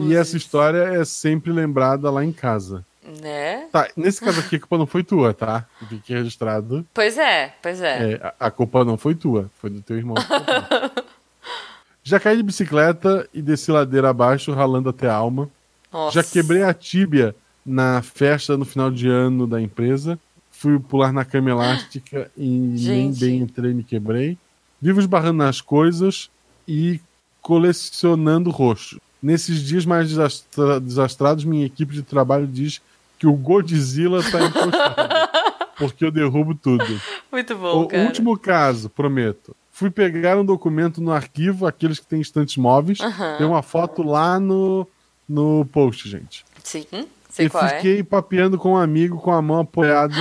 E 0.00 0.14
essa 0.14 0.36
história 0.36 1.00
é 1.00 1.04
sempre 1.04 1.52
lembrada 1.52 2.10
lá 2.10 2.24
em 2.24 2.32
casa. 2.32 2.84
Né? 3.20 3.66
Tá, 3.72 3.88
nesse 3.96 4.20
caso 4.20 4.40
aqui 4.40 4.56
a 4.56 4.60
culpa 4.60 4.78
não 4.78 4.86
foi 4.86 5.02
tua, 5.02 5.34
tá? 5.34 5.66
Fique 5.88 6.12
registrado. 6.14 6.86
Pois 6.94 7.18
é, 7.18 7.52
pois 7.60 7.80
é. 7.80 8.12
É, 8.12 8.26
a, 8.38 8.46
a 8.46 8.50
culpa 8.50 8.84
não 8.84 8.96
foi 8.96 9.14
tua, 9.14 9.50
foi 9.60 9.70
do 9.70 9.82
teu 9.82 9.96
irmão. 9.96 10.14
Já 12.04 12.18
caí 12.18 12.36
de 12.36 12.42
bicicleta 12.42 13.28
e 13.32 13.40
desci 13.40 13.70
ladeira 13.70 14.10
abaixo, 14.10 14.52
ralando 14.52 14.88
até 14.88 15.08
a 15.08 15.14
alma. 15.14 15.48
Nossa. 15.92 16.22
Já 16.22 16.28
quebrei 16.28 16.62
a 16.62 16.74
tíbia 16.74 17.34
na 17.64 18.02
festa 18.02 18.56
no 18.56 18.64
final 18.64 18.90
de 18.90 19.08
ano 19.08 19.46
da 19.46 19.60
empresa. 19.60 20.18
Fui 20.50 20.78
pular 20.78 21.12
na 21.12 21.24
cama 21.24 21.50
elástica 21.50 22.30
e 22.36 22.48
nem 22.48 22.76
Gente. 22.76 23.20
bem 23.20 23.38
entrei 23.38 23.70
e 23.70 23.74
me 23.74 23.84
quebrei. 23.84 24.38
Vivo 24.80 25.00
esbarrando 25.00 25.38
nas 25.38 25.60
coisas 25.60 26.28
e 26.66 27.00
colecionando 27.40 28.50
roxo. 28.50 29.00
Nesses 29.22 29.62
dias 29.62 29.86
mais 29.86 30.08
desastra- 30.08 30.80
desastrados, 30.80 31.44
minha 31.44 31.64
equipe 31.64 31.94
de 31.94 32.02
trabalho 32.02 32.46
diz 32.46 32.80
que 33.18 33.26
o 33.26 33.32
Godzilla 33.34 34.18
está 34.20 34.42
encostado. 34.44 35.30
porque 35.78 36.04
eu 36.04 36.10
derrubo 36.10 36.54
tudo. 36.54 36.84
Muito 37.30 37.56
bom, 37.56 37.82
O 37.82 37.88
cara. 37.88 38.04
último 38.04 38.36
caso, 38.38 38.88
prometo. 38.90 39.54
Fui 39.70 39.90
pegar 39.90 40.36
um 40.38 40.44
documento 40.44 41.00
no 41.00 41.12
arquivo, 41.12 41.66
aqueles 41.66 41.98
que 42.00 42.06
têm 42.06 42.20
estantes 42.20 42.56
móveis. 42.56 43.00
Aham. 43.00 43.36
Tem 43.38 43.46
uma 43.46 43.62
foto 43.62 44.02
lá 44.02 44.38
no, 44.38 44.86
no 45.28 45.64
post, 45.72 46.08
gente. 46.08 46.44
Sim, 46.62 46.84
sei 47.30 47.46
e 47.46 47.48
qual 47.50 47.64
é. 47.64 47.68
fiquei 47.76 48.02
papeando 48.02 48.58
com 48.58 48.72
um 48.72 48.76
amigo 48.76 49.16
com 49.18 49.32
a 49.32 49.40
mão 49.40 49.60
apoiada 49.60 50.14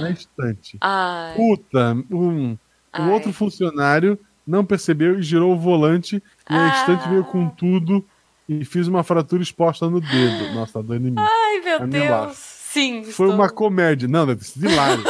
na 0.00 0.10
estante. 0.10 0.76
Ai, 0.80 1.34
Puta, 1.34 1.96
um, 2.10 2.50
um 2.50 2.58
Ai. 2.92 3.10
outro 3.10 3.32
funcionário 3.32 4.18
não 4.46 4.64
percebeu 4.64 5.18
e 5.18 5.22
girou 5.22 5.54
o 5.54 5.58
volante 5.58 6.16
e 6.50 6.54
a 6.54 6.66
Ah. 6.66 6.80
estante 6.80 7.08
veio 7.08 7.24
com 7.24 7.48
tudo 7.48 8.04
e 8.48 8.64
fiz 8.64 8.86
uma 8.88 9.02
fratura 9.02 9.42
exposta 9.42 9.88
no 9.90 10.00
dedo. 10.00 10.54
Nossa, 10.54 10.74
tá 10.74 10.82
doendo 10.82 11.08
em 11.08 11.10
mim. 11.10 11.16
ai 11.18 11.60
meu 11.60 11.86
minha 11.86 12.00
Deus. 12.00 12.10
laço. 12.10 12.58
Sim, 12.68 13.02
Foi 13.04 13.26
estou- 13.26 13.30
uma 13.34 13.48
comédia. 13.48 14.06
Não, 14.08 14.26
deve 14.26 14.44
ser 14.44 14.64
hilário. 14.64 15.02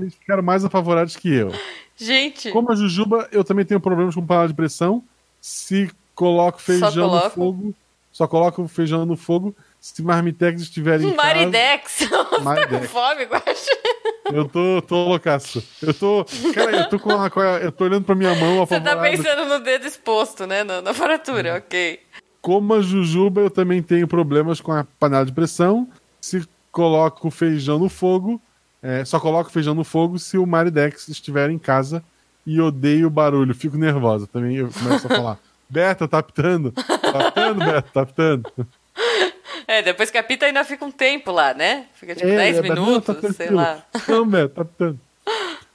Eles 0.00 0.14
ficaram 0.14 0.42
mais 0.42 0.64
apavorados 0.64 1.16
que 1.16 1.32
eu. 1.32 1.52
Gente, 1.96 2.50
Como 2.52 2.70
a 2.70 2.76
Jujuba, 2.76 3.28
eu 3.32 3.42
também 3.42 3.64
tenho 3.64 3.80
problemas 3.80 4.14
com 4.14 4.24
panela 4.24 4.46
de 4.48 4.54
pressão. 4.54 5.02
Se 5.40 5.90
coloco 6.14 6.60
feijão 6.60 6.88
no 7.06 7.18
coloco? 7.18 7.30
fogo, 7.30 7.74
só 8.12 8.26
coloco 8.28 8.62
o 8.62 8.68
feijão 8.68 9.04
no 9.04 9.16
fogo, 9.16 9.54
Se 9.80 10.02
Marmitex 10.02 10.62
estiver 10.62 11.00
em 11.00 11.10
casa... 11.10 11.16
Maridex. 11.16 11.92
Você 11.98 12.08
tá 12.08 12.24
com 12.24 12.40
Maridex. 12.42 12.90
fome, 12.90 13.24
Guaxa? 13.24 13.78
Eu 14.32 14.44
tô, 14.48 14.82
tô 14.82 15.04
loucaço. 15.08 15.62
Eu 15.82 15.94
tô. 15.94 16.24
Cara, 16.54 16.76
eu 16.76 16.88
tô 16.88 16.98
com 16.98 17.14
uma. 17.14 17.30
Eu 17.62 17.72
tô 17.72 17.84
olhando 17.84 18.04
pra 18.04 18.14
minha 18.14 18.34
mão 18.34 18.66
Você 18.66 18.78
tá 18.80 18.96
pensando 18.96 19.46
no 19.46 19.58
dedo 19.60 19.86
exposto, 19.86 20.46
né? 20.46 20.62
Na, 20.64 20.82
na 20.82 20.92
fratura, 20.92 21.56
ok. 21.56 22.00
Como 22.48 22.72
a 22.72 22.80
Jujuba, 22.80 23.42
eu 23.42 23.50
também 23.50 23.82
tenho 23.82 24.08
problemas 24.08 24.58
com 24.58 24.72
a 24.72 24.82
panela 24.98 25.26
de 25.26 25.32
pressão. 25.32 25.86
Se 26.18 26.48
coloco 26.72 27.28
o 27.28 27.30
feijão 27.30 27.78
no 27.78 27.90
fogo, 27.90 28.40
é, 28.82 29.04
só 29.04 29.20
coloco 29.20 29.50
o 29.50 29.52
feijão 29.52 29.74
no 29.74 29.84
fogo 29.84 30.18
se 30.18 30.38
o 30.38 30.46
Maridex 30.46 31.08
estiver 31.08 31.50
em 31.50 31.58
casa 31.58 32.02
e 32.46 32.58
odeio 32.58 33.08
o 33.08 33.10
barulho, 33.10 33.54
fico 33.54 33.76
nervosa. 33.76 34.26
Também 34.26 34.56
eu 34.56 34.70
começo 34.70 35.06
a 35.06 35.10
falar: 35.10 35.38
Beta, 35.68 36.08
tá 36.08 36.22
pitando? 36.22 36.72
Tá 36.72 37.30
pitando, 37.30 37.58
Beta, 37.58 37.88
tá 37.92 38.06
pitando. 38.06 38.50
É, 39.66 39.82
depois 39.82 40.10
que 40.10 40.16
apita 40.16 40.46
ainda 40.46 40.64
fica 40.64 40.82
um 40.82 40.90
tempo 40.90 41.30
lá, 41.30 41.52
né? 41.52 41.84
Fica 41.92 42.14
tipo 42.14 42.26
10 42.26 42.60
Beta, 42.62 42.74
não, 42.74 42.86
minutos, 42.86 43.20
tá 43.20 43.32
sei 43.34 43.50
lá. 43.50 43.84
Não, 44.08 44.26
Beta, 44.26 44.54
tá 44.54 44.64
pitando. 44.64 44.98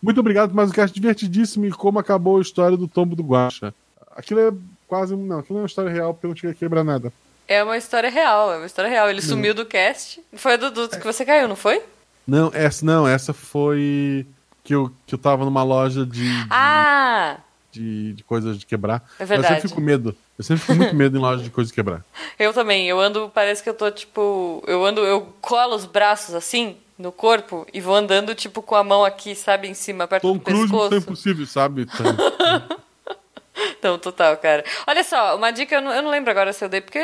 Muito 0.02 0.20
obrigado 0.20 0.50
por 0.50 0.56
mais 0.56 0.72
um 0.72 0.74
cast 0.74 0.92
divertidíssimo 0.92 1.68
e 1.68 1.72
como 1.72 2.00
acabou 2.00 2.40
a 2.40 2.42
história 2.42 2.76
do 2.76 2.88
tombo 2.88 3.16
do 3.16 3.22
Guacha. 3.22 3.72
Aquilo 4.16 4.40
é 4.40 4.52
quase. 4.94 5.16
Não, 5.16 5.40
aquilo 5.40 5.56
não 5.56 5.62
é 5.62 5.64
uma 5.64 5.68
história 5.68 5.92
real 5.92 6.14
porque 6.14 6.28
eu 6.28 6.30
não 6.30 6.36
tinha 6.36 6.54
que 6.54 6.60
quebrar 6.60 6.84
nada. 6.84 7.12
É 7.48 7.64
uma 7.64 7.76
história 7.76 8.10
real, 8.10 8.54
é 8.54 8.58
uma 8.58 8.66
história 8.68 8.90
real. 8.90 9.10
Ele 9.10 9.22
sumiu 9.22 9.54
do 9.54 9.66
cast. 9.66 10.22
Foi 10.34 10.54
a 10.54 10.58
Dudu 10.58 10.88
que 10.88 11.04
você 11.04 11.26
caiu, 11.26 11.48
não 11.48 11.56
foi? 11.56 11.82
Não, 12.28 12.52
essa 12.54 12.86
não, 12.86 13.08
essa 13.08 13.34
foi 13.34 14.26
que 14.64 14.74
eu, 14.76 14.92
que 15.06 15.16
eu 15.16 15.20
tava 15.20 15.44
numa 15.44 15.64
loja 15.64 16.06
de, 16.06 16.22
de, 16.44 16.48
Ah! 16.50 17.38
de, 17.72 18.14
de 18.14 18.24
coisas 18.24 18.58
de 18.58 18.66
quebrar. 18.66 19.04
É 19.20 19.26
verdade. 19.26 19.56
Eu 19.56 19.56
sempre 19.56 19.68
fico 19.68 19.82
com 19.82 19.86
medo. 19.86 20.16
Eu 20.38 20.44
sempre 20.44 20.62
fico 20.62 20.76
muito 20.76 20.96
medo 20.96 21.18
em 21.18 21.20
loja 21.20 21.44
de 21.44 21.50
coisas 21.50 21.70
de 21.70 21.76
quebrar. 21.76 22.06
Eu 22.38 22.54
também. 22.54 22.88
Eu 22.88 23.00
ando, 23.00 23.30
parece 23.34 23.62
que 23.64 23.70
eu 23.70 23.74
tô 23.74 23.90
tipo. 23.92 24.64
Eu 24.68 24.86
ando, 24.86 25.02
eu 25.02 25.34
colo 25.42 25.76
os 25.76 25.86
braços 25.86 26.34
assim 26.36 26.78
no 26.98 27.12
corpo 27.12 27.68
e 27.74 27.82
vou 27.82 27.96
andando 27.96 28.34
tipo 28.36 28.62
com 28.62 28.76
a 28.76 28.84
mão 28.84 29.04
aqui, 29.04 29.36
sabe, 29.36 29.68
em 29.68 29.74
cima, 29.74 30.08
perto 30.08 30.22
Tom 30.22 30.34
do 30.36 30.40
Cruise 30.40 30.64
pescoço. 30.64 30.96
Impossível, 30.96 31.46
sabe? 31.46 31.88
Então, 33.78 34.00
total, 34.00 34.38
cara. 34.38 34.64
Olha 34.88 35.04
só, 35.04 35.36
uma 35.36 35.52
dica, 35.52 35.76
eu 35.76 35.82
não, 35.82 35.94
eu 35.94 36.02
não 36.02 36.10
lembro 36.10 36.32
agora 36.32 36.54
se 36.54 36.64
eu 36.64 36.70
dei, 36.70 36.82
porque 36.82 37.00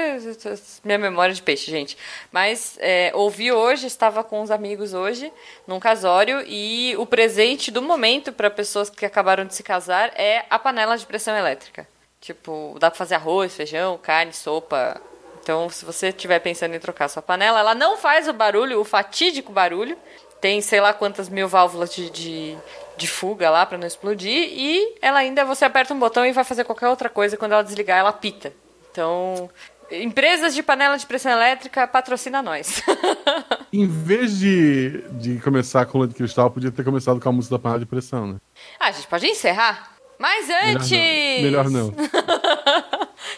minha 0.84 0.98
memória 0.98 1.32
é 1.32 1.36
de 1.36 1.42
peixe, 1.42 1.70
gente. 1.70 1.98
Mas 2.32 2.78
é, 2.80 3.12
ouvi 3.14 3.52
hoje, 3.52 3.88
estava 3.88 4.24
com 4.24 4.42
uns 4.42 4.52
amigos 4.52 4.94
hoje, 4.94 5.32
num 5.68 5.80
casório, 5.80 6.44
e 6.48 6.96
o 6.98 7.06
presente 7.06 7.72
do 7.72 7.82
momento 7.82 8.32
para 8.32 8.50
pessoas 8.50 8.90
que 8.90 9.06
acabaram 9.06 9.46
de 9.46 9.56
se 9.56 9.64
casar 9.64 10.12
é 10.16 10.46
a 10.50 10.58
panela 10.58 10.98
de 10.98 11.06
pressão 11.06 11.36
elétrica. 11.36 11.88
Tipo, 12.22 12.76
dá 12.80 12.90
pra 12.90 12.98
fazer 12.98 13.16
arroz, 13.16 13.56
feijão, 13.56 13.98
carne, 13.98 14.34
sopa. 14.34 15.02
Então, 15.42 15.70
se 15.70 15.86
você 15.86 16.10
estiver 16.10 16.40
pensando 16.40 16.76
em 16.76 16.80
trocar 16.80 17.08
sua 17.08 17.22
panela, 17.22 17.60
ela 17.60 17.74
não 17.74 17.98
faz 17.98 18.28
o 18.28 18.34
barulho, 18.34 18.80
o 18.80 18.84
fatídico 18.84 19.52
barulho. 19.52 19.98
Tem 20.42 20.62
sei 20.62 20.80
lá 20.80 20.94
quantas 20.94 21.28
mil 21.30 21.48
válvulas 21.48 21.94
de, 21.94 22.10
de, 22.10 22.58
de 22.98 23.08
fuga 23.08 23.50
lá 23.50 23.66
pra 23.66 23.78
não 23.78 23.88
explodir. 23.88 24.50
E 24.52 24.96
ela 25.02 25.20
ainda, 25.20 25.44
você 25.46 25.66
aperta 25.66 25.94
um 25.94 26.00
botão 26.00 26.26
e 26.26 26.32
vai 26.32 26.44
fazer 26.44 26.64
qualquer 26.64 26.88
outra 26.88 27.10
coisa. 27.10 27.38
Quando 27.38 27.54
ela 27.54 27.64
desligar, 27.64 28.00
ela 28.00 28.14
pita. 28.14 28.54
Então, 28.92 29.50
empresas 29.92 30.54
de 30.54 30.64
panela 30.64 30.98
de 30.98 31.06
pressão 31.06 31.32
elétrica, 31.32 31.88
patrocina 31.88 32.42
nós. 32.42 32.82
em 33.72 33.88
vez 33.88 34.38
de, 34.38 35.04
de 35.12 35.40
começar 35.40 35.86
com 35.86 36.00
o 36.00 36.08
de 36.08 36.16
cristal, 36.16 36.50
podia 36.52 36.72
ter 36.72 36.84
começado 36.84 37.20
com 37.20 37.30
a 37.30 37.32
música 37.32 37.56
da 37.56 37.60
panela 37.60 37.80
de 37.80 37.86
pressão, 37.86 38.28
né? 38.28 38.36
ah, 38.80 38.88
a 38.88 38.92
gente 38.92 39.08
pode 39.08 39.28
encerrar? 39.28 39.96
Mas 40.18 40.48
Melhor 40.48 40.76
antes! 40.76 40.92
não. 40.92 41.42
Melhor 41.42 41.70
não. 41.70 41.94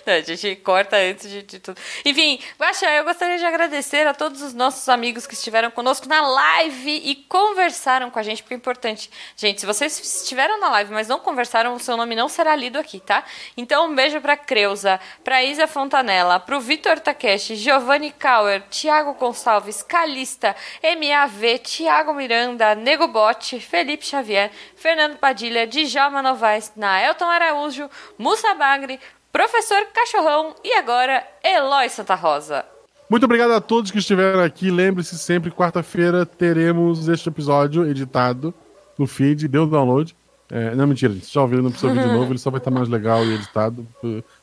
Não, 0.05 0.13
a 0.13 0.21
gente 0.21 0.55
corta 0.57 0.97
antes 0.97 1.29
de, 1.29 1.43
de 1.43 1.59
tudo. 1.59 1.79
Enfim, 2.03 2.39
Guaxa, 2.59 2.89
eu 2.89 3.03
gostaria 3.03 3.37
de 3.37 3.45
agradecer 3.45 4.07
a 4.07 4.13
todos 4.13 4.41
os 4.41 4.53
nossos 4.53 4.87
amigos 4.89 5.27
que 5.27 5.33
estiveram 5.33 5.69
conosco 5.69 6.07
na 6.07 6.21
live 6.21 7.01
e 7.03 7.15
conversaram 7.27 8.09
com 8.09 8.17
a 8.17 8.23
gente, 8.23 8.41
porque 8.41 8.55
é 8.55 8.57
importante. 8.57 9.11
Gente, 9.35 9.61
se 9.61 9.65
vocês 9.65 9.99
estiveram 9.99 10.59
na 10.59 10.69
live, 10.69 10.91
mas 10.91 11.07
não 11.07 11.19
conversaram, 11.19 11.75
o 11.75 11.79
seu 11.79 11.95
nome 11.95 12.15
não 12.15 12.27
será 12.27 12.55
lido 12.55 12.79
aqui, 12.79 12.99
tá? 12.99 13.23
Então, 13.55 13.87
um 13.87 13.95
beijo 13.95 14.19
pra 14.21 14.35
Creuza, 14.35 14.99
pra 15.23 15.43
Isa 15.43 15.67
Fontanella, 15.67 16.39
pro 16.39 16.59
Vitor 16.59 16.99
Takeshi, 16.99 17.55
Giovanni 17.55 18.11
Kauer, 18.11 18.63
Thiago 18.69 19.13
Gonçalves, 19.13 19.83
Calista, 19.83 20.55
MAV, 20.83 21.59
Thiago 21.59 22.13
Miranda, 22.13 22.75
Nego 22.75 23.07
Bote, 23.07 23.59
Felipe 23.59 24.05
Xavier, 24.05 24.51
Fernando 24.75 25.17
Padilha, 25.17 25.67
Djalma 25.67 26.21
Novaes, 26.21 26.71
Naelton 26.75 27.25
Araújo, 27.25 27.89
Mussa 28.17 28.53
Bagre, 28.55 28.99
Professor 29.31 29.85
Cachorrão 29.93 30.55
e 30.63 30.73
agora 30.73 31.25
Eloy 31.43 31.89
Santa 31.89 32.15
Rosa. 32.15 32.65
Muito 33.09 33.23
obrigado 33.23 33.51
a 33.51 33.61
todos 33.61 33.89
que 33.89 33.97
estiveram 33.97 34.41
aqui. 34.41 34.69
Lembre-se 34.69 35.17
sempre, 35.17 35.51
quarta-feira 35.51 36.25
teremos 36.25 37.07
este 37.07 37.29
episódio 37.29 37.89
editado 37.89 38.53
no 38.97 39.07
feed, 39.07 39.47
deu 39.47 39.65
download. 39.65 40.15
É, 40.49 40.75
não, 40.75 40.85
mentira, 40.85 41.13
gente. 41.13 41.33
Já 41.33 41.41
ouviram, 41.41 41.63
não 41.63 41.71
precisa 41.71 41.91
ouvir 41.91 42.07
de 42.07 42.13
novo, 42.13 42.31
ele 42.33 42.39
só 42.39 42.51
vai 42.51 42.59
estar 42.59 42.71
mais 42.71 42.89
legal 42.89 43.25
e 43.25 43.35
editado. 43.35 43.87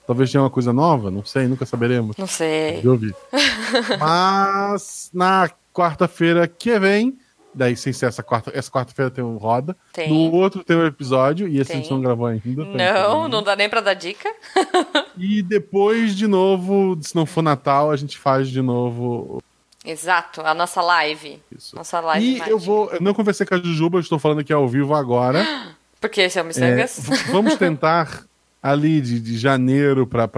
Talvez 0.06 0.32
tenha 0.32 0.42
uma 0.42 0.50
coisa 0.50 0.72
nova, 0.72 1.10
não 1.10 1.22
sei, 1.22 1.46
nunca 1.46 1.66
saberemos. 1.66 2.16
Não 2.16 2.26
sei. 2.26 2.80
De 2.80 2.88
ouvir. 2.88 3.14
Mas 4.00 5.10
na 5.12 5.50
quarta-feira 5.72 6.48
que 6.48 6.78
vem, 6.78 7.18
daí 7.54 7.76
sem 7.76 7.92
ser 7.92 8.06
essa 8.06 8.22
quarta, 8.22 8.50
essa 8.54 8.70
quarta-feira 8.70 9.10
tem 9.10 9.22
um 9.24 9.36
roda. 9.36 9.76
Tem. 9.92 10.08
No 10.08 10.32
outro 10.32 10.62
tem 10.62 10.76
um 10.76 10.86
episódio, 10.86 11.48
e 11.48 11.58
esse 11.58 11.72
a 11.72 11.76
gente 11.76 11.88
Tem. 11.88 11.96
não 11.96 12.02
gravou 12.02 12.26
ainda. 12.26 12.42
tá 12.44 12.52
Não, 12.54 12.72
entendendo? 12.74 13.28
não 13.28 13.42
dá 13.42 13.56
nem 13.56 13.68
pra 13.68 13.80
dar 13.80 13.94
dica. 13.94 14.28
E 15.20 15.42
depois, 15.42 16.14
de 16.14 16.28
novo, 16.28 16.96
se 17.02 17.14
não 17.16 17.26
for 17.26 17.42
Natal, 17.42 17.90
a 17.90 17.96
gente 17.96 18.16
faz 18.16 18.48
de 18.48 18.62
novo 18.62 19.42
Exato, 19.84 20.40
a 20.42 20.54
nossa 20.54 20.80
live. 20.80 21.42
isso. 21.56 21.74
Nossa 21.74 21.98
live 22.00 22.24
E 22.24 22.30
mágica. 22.38 22.50
eu 22.50 22.58
vou. 22.58 22.88
Eu 22.92 23.00
não 23.00 23.12
conversei 23.12 23.44
com 23.44 23.54
a 23.54 23.58
Jujuba, 23.58 23.98
estou 23.98 24.18
falando 24.20 24.40
aqui 24.40 24.52
ao 24.52 24.68
vivo 24.68 24.94
agora. 24.94 25.44
Porque 26.00 26.20
esse 26.20 26.38
é 26.38 26.42
o 26.42 26.44
É, 26.44 26.46
Missangas. 26.46 27.00
v- 27.00 27.32
vamos 27.32 27.56
tentar 27.56 28.22
ali 28.62 29.00
de, 29.00 29.18
de 29.18 29.36
janeiro 29.38 30.06
para 30.06 30.28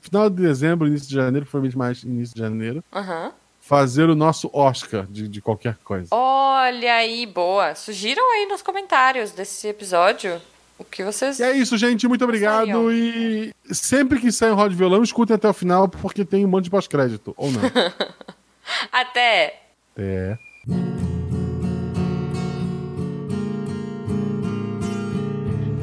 final 0.00 0.30
de 0.30 0.36
dezembro, 0.42 0.86
início 0.88 1.08
de 1.08 1.14
janeiro, 1.14 1.44
provavelmente 1.44 1.76
mais 1.76 2.02
início 2.02 2.34
de 2.34 2.40
janeiro, 2.40 2.82
Aham. 2.94 3.32
Fazer 3.70 4.10
o 4.10 4.16
nosso 4.16 4.50
Oscar 4.52 5.06
de, 5.08 5.28
de 5.28 5.40
qualquer 5.40 5.76
coisa. 5.84 6.08
Olha 6.10 6.92
aí, 6.92 7.24
boa. 7.24 7.76
Sugiram 7.76 8.34
aí 8.34 8.46
nos 8.46 8.62
comentários 8.62 9.30
desse 9.30 9.68
episódio 9.68 10.42
o 10.76 10.82
que 10.82 11.04
vocês. 11.04 11.38
E 11.38 11.44
é 11.44 11.56
isso, 11.56 11.78
gente. 11.78 12.08
Muito 12.08 12.24
obrigado. 12.24 12.66
Saiam. 12.66 12.90
E 12.90 13.54
sempre 13.70 14.18
que 14.18 14.32
sair 14.32 14.50
um 14.50 14.56
Rod 14.56 14.72
Violão, 14.72 15.04
escutem 15.04 15.36
até 15.36 15.48
o 15.48 15.52
final, 15.52 15.88
porque 15.88 16.24
tem 16.24 16.44
um 16.44 16.48
monte 16.48 16.64
de 16.64 16.70
pós-crédito. 16.70 17.32
Ou 17.36 17.52
não. 17.52 17.60
Até! 18.90 19.62
é. 19.96 20.36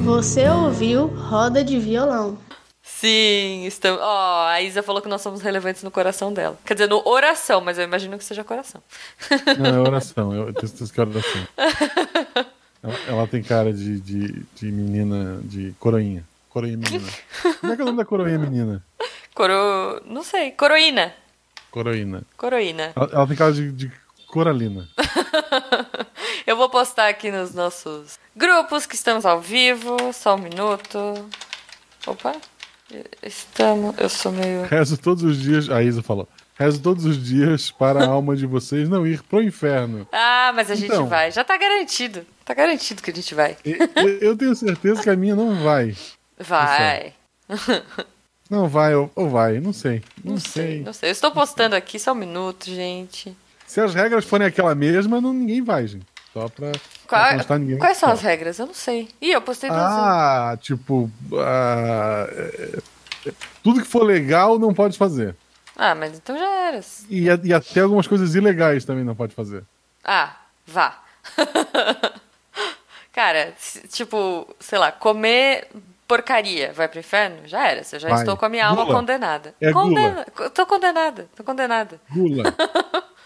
Você 0.02 0.48
ouviu 0.50 1.08
Roda 1.08 1.64
de 1.64 1.80
Violão. 1.80 2.38
Sim, 3.00 3.66
estamos. 3.68 4.02
Ó, 4.02 4.48
a 4.48 4.60
Isa 4.60 4.82
falou 4.82 5.04
que 5.04 5.08
nós 5.08 5.22
somos 5.22 5.42
relevantes 5.42 5.84
no 5.84 5.92
coração 5.92 6.34
dela. 6.34 6.58
Quer 6.66 6.74
dizer, 6.74 6.90
no 6.90 7.08
oração, 7.08 7.62
mas 7.62 7.78
eu 7.78 7.84
imagino 7.84 8.18
que 8.18 8.24
seja 8.24 8.44
coração. 8.44 8.82
Não, 9.60 9.76
é 9.76 9.80
oração. 9.80 10.34
Eu 10.34 10.52
tenho 10.52 10.74
que 10.74 11.00
é 11.00 11.04
oração. 11.04 11.48
Ela, 12.82 12.96
ela 13.08 13.28
tem 13.28 13.44
cara 13.44 13.72
de, 13.72 14.00
de, 14.00 14.44
de 14.56 14.72
menina, 14.72 15.40
de 15.44 15.76
coroinha. 15.80 16.24
Coroinha 16.50 16.78
menina. 16.78 17.08
Como 17.62 17.74
é 17.74 17.76
que 17.76 17.82
é 17.82 17.84
o 17.84 17.88
nome 17.88 17.98
da 18.00 18.06
coroinha 18.06 18.40
menina? 18.40 18.84
Coro. 19.36 20.02
Não 20.06 20.24
sei. 20.24 20.52
Coroína. 20.52 21.14
Coroína. 21.70 22.24
Coroína. 22.36 22.94
Ela, 22.96 23.10
ela 23.14 23.28
tem 23.28 23.36
cara 23.36 23.52
de, 23.52 23.72
de 23.72 23.92
coralina. 24.26 24.90
Eu 26.48 26.58
vou 26.58 26.70
postar 26.70 27.10
aqui 27.10 27.30
nos 27.30 27.54
nossos 27.54 28.18
grupos 28.36 28.88
que 28.88 28.96
estamos 28.96 29.24
ao 29.24 29.40
vivo. 29.40 29.96
Só 30.14 30.34
um 30.34 30.40
minuto. 30.40 31.30
Opa. 32.08 32.36
Estamos. 33.22 33.96
Eu 33.98 34.10
sou 34.10 34.32
meio. 34.32 34.64
Rezo 34.64 34.98
todos 34.98 35.24
os 35.24 35.38
dias. 35.42 35.70
A 35.70 35.82
Isa 35.84 36.02
falou. 36.02 36.28
Rezo 36.58 36.80
todos 36.82 37.06
os 37.06 37.24
dias 37.24 37.70
para 37.70 38.04
a 38.04 38.08
alma 38.10 38.36
de 38.36 38.46
vocês 38.46 38.88
não 38.90 39.06
ir 39.06 39.22
pro 39.24 39.42
inferno. 39.44 40.08
Ah, 40.12 40.52
mas 40.56 40.72
a 40.72 40.76
gente 40.76 40.92
Então. 40.92 41.08
vai. 41.08 41.32
Já 41.32 41.44
tá 41.44 41.58
garantido. 41.58 42.26
Tá 42.46 42.54
garantido 42.54 43.02
que 43.02 43.12
a 43.12 43.14
gente 43.14 43.36
vai. 43.36 43.58
Eu, 43.64 44.08
eu 44.22 44.38
tenho 44.38 44.56
certeza 44.56 45.02
que 45.04 45.10
a 45.10 45.16
minha 45.16 45.36
não 45.36 45.62
vai. 45.64 45.96
Vai. 46.40 47.14
Não 48.50 48.66
vai 48.70 48.96
ou, 48.96 49.12
ou 49.14 49.30
vai, 49.30 49.60
não 49.60 49.74
sei. 49.74 50.02
Não, 50.24 50.36
Não 50.36 50.40
sei. 50.40 50.64
sei, 50.64 50.82
não 50.82 50.94
sei. 50.94 51.10
Eu 51.10 51.12
estou 51.12 51.32
postando 51.32 51.76
aqui 51.76 52.00
só 52.00 52.14
um 52.14 52.16
minuto, 52.16 52.68
gente. 52.68 53.36
Se 53.66 53.82
as 53.82 53.94
regras 53.94 54.24
forem 54.24 54.48
aquela 54.48 54.74
mesma, 54.74 55.20
não, 55.20 55.34
ninguém 55.34 55.62
vai, 55.62 55.86
gente. 55.86 56.06
Só 56.34 56.48
pra 56.48 56.72
Qual- 57.08 57.78
quais 57.80 57.98
são 57.98 58.10
as 58.12 58.22
regras? 58.22 58.60
Eu 58.60 58.68
não 58.68 58.74
sei. 58.74 59.08
Ih, 59.22 59.32
eu 59.32 59.42
postei 59.42 59.70
duas. 59.70 59.82
Ah, 59.82 60.58
tipo. 60.62 61.10
ah, 61.34 62.28
é, 62.30 62.80
é, 63.28 63.32
tudo 63.64 63.82
que 63.82 63.88
for 63.88 64.04
legal 64.04 64.60
não 64.60 64.74
pode 64.74 64.98
fazer. 64.98 65.36
Ah, 65.76 65.94
mas 65.96 66.18
então 66.18 66.38
já 66.38 66.50
era. 66.68 66.82
E, 67.10 67.26
e 67.44 67.54
até 67.54 67.82
algumas 67.82 68.08
coisas 68.08 68.36
ilegais 68.36 68.84
também 68.84 69.04
não 69.04 69.16
pode 69.16 69.34
fazer. 69.34 69.64
Ah, 70.04 70.36
vá. 70.66 71.00
Cara, 73.14 73.54
tipo, 73.92 74.48
sei 74.60 74.78
lá, 74.78 74.92
comer 74.92 75.68
porcaria 76.08 76.72
vai 76.72 76.88
pro 76.88 77.00
inferno, 77.00 77.40
já 77.46 77.68
era. 77.68 77.82
Eu 77.92 78.00
já 78.00 78.10
Vai. 78.10 78.20
estou 78.20 78.38
com 78.38 78.46
a 78.46 78.50
minha 78.50 78.66
alma 78.66 78.84
Gula. 78.86 78.96
condenada. 78.96 79.54
É 79.60 79.72
Condena... 79.74 80.26
Tô 80.54 80.66
condenada, 80.66 81.28
tô 81.36 81.44
condenada. 81.44 82.00
Gula. 82.10 82.44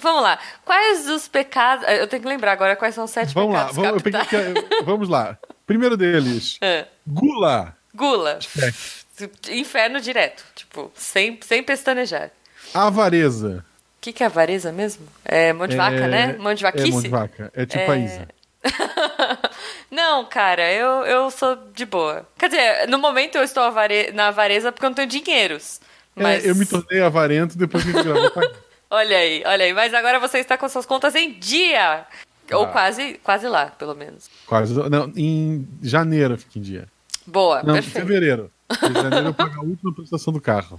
Vamos 0.00 0.22
lá. 0.22 0.38
Quais 0.64 1.08
os 1.08 1.28
pecados. 1.28 1.86
Eu 1.88 2.06
tenho 2.06 2.22
que 2.22 2.28
lembrar 2.28 2.52
agora 2.52 2.76
quais 2.76 2.94
são 2.94 3.04
os 3.04 3.10
sete 3.10 3.34
Vamos 3.34 3.54
lá, 3.54 3.66
pecados 3.66 3.76
vamos, 3.76 4.02
peguei 4.02 4.20
capitais. 4.20 4.56
aqui, 4.56 4.74
eu- 4.74 4.84
vamos 4.84 5.08
lá. 5.08 5.38
Primeiro 5.66 5.96
deles, 5.96 6.58
É. 6.62 6.86
gula. 7.06 7.76
Gula. 7.94 8.38
Inferno 9.50 10.00
direto. 10.00 10.44
Tipo, 10.54 10.90
sem, 10.94 11.38
sem 11.42 11.62
pestanejar. 11.62 12.30
Avareza. 12.72 13.64
O 13.98 14.00
que, 14.04 14.12
que 14.12 14.22
é 14.22 14.26
avareza 14.26 14.72
mesmo? 14.72 15.06
É 15.24 15.52
mão 15.52 15.66
de 15.66 15.76
vaca, 15.76 15.96
É- 15.96 16.08
né? 16.08 16.36
Mão 16.38 16.52
de 16.54 16.64
É 16.64 16.70
vaquice? 16.70 16.90
mão 16.90 17.02
de 17.02 17.08
vaca. 17.08 17.50
É 17.54 17.64
tipo 17.64 17.90
É. 17.90 17.94
a 17.94 17.96
Isa. 17.96 18.28
Não, 19.90 20.24
cara, 20.24 20.70
eu, 20.72 21.04
eu 21.06 21.30
sou 21.30 21.56
de 21.74 21.86
boa. 21.86 22.26
Quer 22.38 22.48
dizer, 22.48 22.88
no 22.88 22.98
momento 22.98 23.36
eu 23.36 23.44
estou 23.44 23.62
avare- 23.62 24.10
na 24.12 24.28
avareza 24.28 24.72
porque 24.72 24.84
eu 24.84 24.90
não 24.90 24.94
tenho 24.94 25.08
dinheiros. 25.08 25.80
Mas... 26.14 26.44
É, 26.44 26.50
eu 26.50 26.54
me 26.56 26.66
tornei 26.66 27.00
avarento 27.00 27.56
depois 27.56 27.84
que 27.84 27.92
gravou 27.92 28.30
com 28.30 28.40
a. 28.40 28.50
Olha 28.90 29.16
aí, 29.16 29.42
olha 29.46 29.64
aí. 29.64 29.72
Mas 29.72 29.92
agora 29.94 30.18
você 30.20 30.38
está 30.38 30.56
com 30.56 30.68
suas 30.68 30.86
contas 30.86 31.14
em 31.14 31.32
dia. 31.32 32.04
Ou 32.52 32.64
Ah. 32.64 32.68
quase, 32.68 33.14
quase 33.24 33.48
lá, 33.48 33.66
pelo 33.66 33.94
menos. 33.94 34.28
Quase. 34.46 34.74
Não, 34.90 35.10
em 35.16 35.66
janeiro 35.82 36.36
fica 36.36 36.58
em 36.58 36.62
dia. 36.62 36.86
Boa, 37.26 37.62
Não, 37.62 37.74
em 37.74 37.80
perfeito. 37.82 38.06
fevereiro. 38.06 38.50
Em 38.70 38.92
janeiro 39.02 39.26
eu 39.28 39.34
pago 39.34 39.60
a 39.60 39.64
última 39.64 39.94
prestação 39.94 40.32
do 40.32 40.40
carro. 40.40 40.78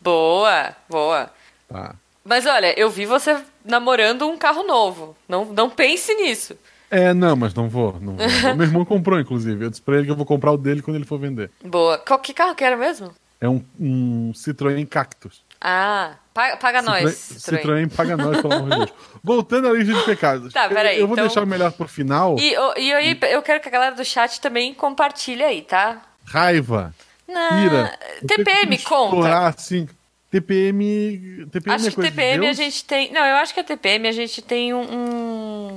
Boa, 0.00 0.74
boa. 0.88 1.30
Tá. 1.68 1.94
Mas 2.24 2.44
olha, 2.46 2.78
eu 2.78 2.90
vi 2.90 3.06
você 3.06 3.38
namorando 3.64 4.26
um 4.28 4.36
carro 4.36 4.62
novo. 4.64 5.16
Não, 5.28 5.46
não 5.46 5.70
pense 5.70 6.12
nisso. 6.14 6.54
É, 6.90 7.12
não, 7.14 7.34
mas 7.36 7.54
não 7.54 7.68
vou. 7.68 7.98
Não 8.00 8.16
vou. 8.16 8.26
Meu 8.54 8.66
irmão 8.66 8.84
comprou, 8.84 9.18
inclusive. 9.18 9.64
Eu 9.64 9.70
disse 9.70 9.80
pra 9.82 9.96
ele 9.96 10.04
que 10.06 10.10
eu 10.10 10.16
vou 10.16 10.26
comprar 10.26 10.52
o 10.52 10.58
dele 10.58 10.82
quando 10.82 10.96
ele 10.96 11.06
for 11.06 11.18
vender. 11.18 11.50
Boa. 11.64 11.96
Qual 11.98 12.18
que 12.18 12.34
carro 12.34 12.54
que 12.54 12.64
era 12.64 12.76
mesmo? 12.76 13.14
É 13.40 13.48
um, 13.48 13.62
um 13.80 14.32
Citroën 14.34 14.86
Cactus. 14.86 15.42
Ah, 15.60 16.14
paga, 16.32 16.56
paga 16.56 16.82
nós. 16.82 17.04
Citroën, 17.14 17.38
Citroën. 17.38 17.58
Citroën 17.60 17.96
paga 17.96 18.16
nós, 18.16 18.40
pelo 18.40 18.52
amor 18.54 18.70
de 18.70 18.76
Deus. 18.76 18.92
Voltando 19.24 19.68
à 19.68 19.72
lista 19.72 19.92
de 19.94 20.02
pecados. 20.04 20.52
Tá, 20.52 20.68
peraí, 20.68 20.96
Eu, 20.96 21.00
eu 21.02 21.06
vou 21.08 21.14
então- 21.16 21.26
deixar 21.26 21.42
o 21.42 21.46
melhor 21.46 21.72
pro 21.72 21.88
final. 21.88 22.36
E, 22.38 22.54
e 22.80 22.92
aí, 22.92 23.18
eu 23.30 23.42
quero 23.42 23.60
que 23.60 23.68
a 23.68 23.72
galera 23.72 23.94
do 23.96 24.04
chat 24.04 24.40
também 24.40 24.72
compartilhe 24.72 25.42
aí, 25.42 25.62
tá? 25.62 26.00
Raiva. 26.24 26.94
Não, 27.26 27.64
Ira. 27.64 27.98
TPM, 28.26 28.76
que 28.78 28.84
conta. 28.84 29.04
explorar, 29.16 29.48
assim. 29.48 29.88
TPM. 30.30 31.46
TPM 31.50 31.74
Acho 31.74 31.86
é 31.86 31.88
que 31.90 31.94
coisa 31.96 32.10
de 32.10 32.16
TPM 32.16 32.46
a 32.46 32.52
gente 32.52 32.84
tem. 32.84 33.12
Não, 33.12 33.24
eu 33.24 33.36
acho 33.36 33.52
que 33.54 33.60
a 33.60 33.64
TPM 33.64 34.08
a 34.08 34.12
gente 34.12 34.40
tem 34.42 34.72
um. 34.74 34.82
um- 34.82 35.76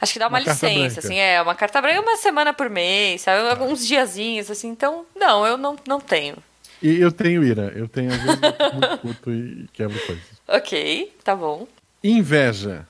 Acho 0.00 0.12
que 0.12 0.18
dá 0.20 0.28
uma, 0.28 0.38
Uma 0.38 0.48
licença, 0.48 1.00
assim, 1.00 1.18
é, 1.18 1.42
uma 1.42 1.56
carta 1.56 1.80
branca 1.82 2.00
uma 2.00 2.16
semana 2.18 2.52
por 2.52 2.70
mês, 2.70 3.22
sabe? 3.22 3.48
Alguns 3.50 3.84
diazinhos, 3.84 4.48
assim. 4.48 4.68
Então, 4.68 5.04
não, 5.16 5.44
eu 5.44 5.56
não, 5.56 5.74
não 5.88 5.98
tenho. 6.00 6.36
E 6.82 7.00
eu 7.00 7.10
tenho 7.12 7.44
ira. 7.44 7.72
Eu 7.74 7.88
tenho, 7.88 8.12
às 8.12 8.20
vezes, 8.22 8.38
muito 8.72 8.98
puto 9.02 9.30
e 9.32 9.66
quebro 9.72 9.98
coisas. 10.06 10.24
Ok, 10.46 11.12
tá 11.24 11.34
bom. 11.34 11.66
Inveja. 12.02 12.86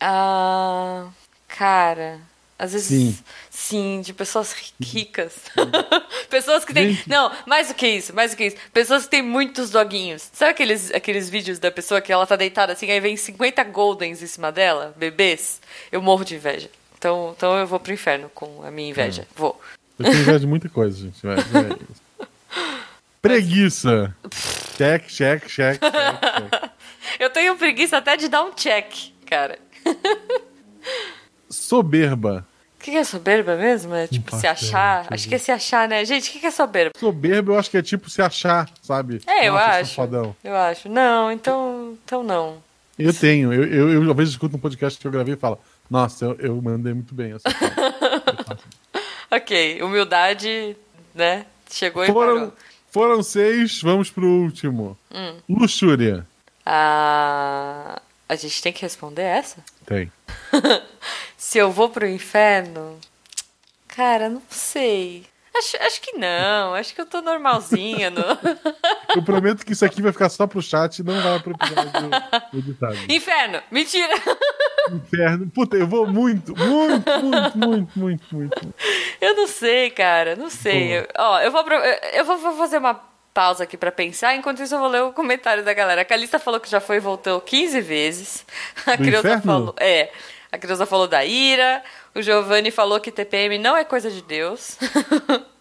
Ah, 0.00 1.08
cara, 1.48 2.20
às 2.58 2.72
vezes. 2.72 2.88
Sim. 2.88 3.18
Sim, 3.50 4.00
de 4.04 4.12
pessoas 4.12 4.52
ri- 4.52 4.72
ricas. 4.84 5.34
pessoas 6.28 6.64
que 6.64 6.72
têm. 6.74 6.92
Gente. 6.94 7.08
Não, 7.08 7.30
mais 7.46 7.68
do 7.68 7.74
que 7.74 7.86
isso, 7.86 8.14
mais 8.14 8.32
do 8.32 8.36
que 8.36 8.46
isso. 8.46 8.56
Pessoas 8.72 9.04
que 9.04 9.10
têm 9.10 9.22
muitos 9.22 9.70
doguinhos. 9.70 10.28
Sabe 10.32 10.50
aqueles, 10.52 10.92
aqueles 10.92 11.28
vídeos 11.30 11.58
da 11.58 11.70
pessoa 11.70 12.00
que 12.00 12.12
ela 12.12 12.26
tá 12.26 12.36
deitada 12.36 12.72
assim, 12.72 12.90
aí 12.90 13.00
vem 13.00 13.16
50 13.16 13.62
goldens 13.64 14.22
em 14.22 14.26
cima 14.26 14.50
dela, 14.52 14.92
bebês? 14.96 15.60
Eu 15.90 16.02
morro 16.02 16.24
de 16.24 16.34
inveja. 16.34 16.68
Então, 16.98 17.34
então 17.36 17.56
eu 17.58 17.66
vou 17.66 17.80
pro 17.80 17.92
inferno 17.92 18.28
com 18.34 18.62
a 18.64 18.70
minha 18.70 18.90
inveja. 18.90 19.26
Vou. 19.36 19.60
Eu 19.98 20.04
tenho 20.04 20.18
inveja 20.20 20.40
de 20.40 20.46
muita 20.46 20.68
coisa, 20.68 20.96
gente. 20.98 21.24
vai, 21.24 21.36
vai. 21.36 21.76
Preguiça. 23.22 24.14
Check, 24.76 25.06
check, 25.06 25.46
check, 25.46 25.78
check, 25.78 25.80
check. 25.80 26.72
Eu 27.20 27.30
tenho 27.30 27.56
preguiça 27.56 27.98
até 27.98 28.16
de 28.16 28.28
dar 28.28 28.42
um 28.42 28.52
check, 28.52 28.92
cara. 29.24 29.58
Soberba. 31.48 32.44
O 32.78 32.82
que 32.82 32.90
que 32.90 32.96
é 32.96 33.04
soberba 33.04 33.54
mesmo? 33.54 33.94
É 33.94 34.08
tipo 34.08 34.34
se 34.36 34.44
achar. 34.44 35.06
Acho 35.08 35.28
que 35.28 35.36
é 35.36 35.38
se 35.38 35.52
achar, 35.52 35.88
né? 35.88 36.04
Gente, 36.04 36.28
o 36.28 36.32
que 36.32 36.40
que 36.40 36.46
é 36.46 36.50
soberba? 36.50 36.90
Soberba 36.98 37.52
eu 37.52 37.58
acho 37.58 37.70
que 37.70 37.76
é 37.76 37.82
tipo 37.82 38.10
se 38.10 38.20
achar, 38.20 38.68
sabe? 38.82 39.20
É, 39.24 39.48
eu 39.48 39.52
Nossa, 39.52 39.66
acho. 39.66 39.90
safadão. 39.90 40.34
Eu 40.42 40.56
acho. 40.56 40.88
Não, 40.88 41.30
então, 41.30 41.96
então 42.04 42.24
não. 42.24 42.60
Eu 42.98 43.14
tenho. 43.14 43.52
Eu, 43.52 43.64
eu, 43.64 43.92
eu, 44.02 44.10
às 44.10 44.16
vezes 44.16 44.32
escuto 44.32 44.56
um 44.56 44.60
podcast 44.60 44.98
que 44.98 45.06
eu 45.06 45.12
gravei 45.12 45.34
e 45.34 45.36
falo, 45.36 45.60
nossa, 45.88 46.24
eu, 46.24 46.36
eu 46.40 46.60
mandei 46.60 46.92
muito 46.92 47.14
bem. 47.14 47.34
essa 47.34 47.48
parte." 47.48 48.64
Ok, 49.30 49.80
humildade, 49.80 50.76
né? 51.14 51.46
Chegou 51.70 52.04
e 52.04 52.08
foram, 52.08 52.34
parou. 52.34 52.52
Foram 52.92 53.22
seis, 53.22 53.80
vamos 53.80 54.10
pro 54.10 54.26
último. 54.26 54.96
Hum. 55.10 55.38
Luxúria. 55.48 56.26
Ah, 56.64 58.00
a 58.28 58.36
gente 58.36 58.62
tem 58.62 58.72
que 58.72 58.82
responder 58.82 59.22
essa? 59.22 59.64
Tem. 59.86 60.12
Se 61.36 61.56
eu 61.58 61.72
vou 61.72 61.88
pro 61.88 62.06
inferno? 62.06 62.98
Cara, 63.88 64.28
não 64.28 64.42
sei. 64.50 65.24
Acho, 65.54 65.76
acho 65.82 66.00
que 66.00 66.16
não. 66.16 66.74
Acho 66.74 66.94
que 66.94 67.00
eu 67.00 67.06
tô 67.06 67.20
normalzinha. 67.20 68.10
No... 68.10 68.22
Eu 69.14 69.22
prometo 69.22 69.64
que 69.66 69.72
isso 69.72 69.84
aqui 69.84 70.00
vai 70.00 70.10
ficar 70.12 70.30
só 70.30 70.46
pro 70.46 70.62
chat 70.62 70.98
e 70.98 71.02
não 71.02 71.20
vai 71.20 71.38
pro 71.40 71.52
episódio 71.54 72.10
editado. 72.54 72.96
inferno! 73.12 73.62
Mentira! 73.70 74.14
Inferno. 74.90 75.50
Puta, 75.50 75.76
eu 75.76 75.86
vou 75.86 76.06
muito, 76.06 76.56
muito, 76.56 77.10
muito, 77.22 77.58
muito, 77.58 77.98
muito, 77.98 78.34
muito. 78.34 78.74
Eu 79.20 79.36
não 79.36 79.46
sei, 79.46 79.90
cara. 79.90 80.34
Não 80.34 80.48
sei. 80.50 80.98
Eu- 81.00 81.08
ó, 81.18 81.40
eu 81.40 81.52
vou, 81.52 81.62
eu- 82.14 82.24
vou, 82.24 82.38
vou 82.38 82.56
fazer 82.56 82.78
uma 82.78 82.94
pausa 83.34 83.64
aqui 83.64 83.76
pra 83.76 83.92
pensar. 83.92 84.34
Enquanto 84.34 84.62
isso, 84.62 84.74
eu 84.74 84.78
vou 84.80 84.88
ler 84.88 85.02
o 85.02 85.12
comentário 85.12 85.62
da 85.62 85.72
galera. 85.74 86.00
A 86.00 86.04
Calista 86.06 86.38
falou 86.38 86.58
que 86.58 86.70
já 86.70 86.80
foi 86.80 86.96
e 86.96 87.00
voltou 87.00 87.40
15 87.40 87.80
vezes. 87.80 88.44
A 88.86 88.96
Do 88.96 89.04
Creuza 89.04 89.18
inferno? 89.28 89.42
falou. 89.42 89.74
É. 89.78 90.10
A 90.52 90.58
Creuza 90.58 90.84
falou 90.86 91.08
da 91.08 91.24
ira. 91.24 91.82
O 92.14 92.20
Giovanni 92.22 92.70
falou 92.70 93.00
que 93.00 93.10
TPM 93.10 93.56
não 93.58 93.74
é 93.76 93.84
coisa 93.84 94.10
de 94.10 94.22
Deus. 94.22 94.76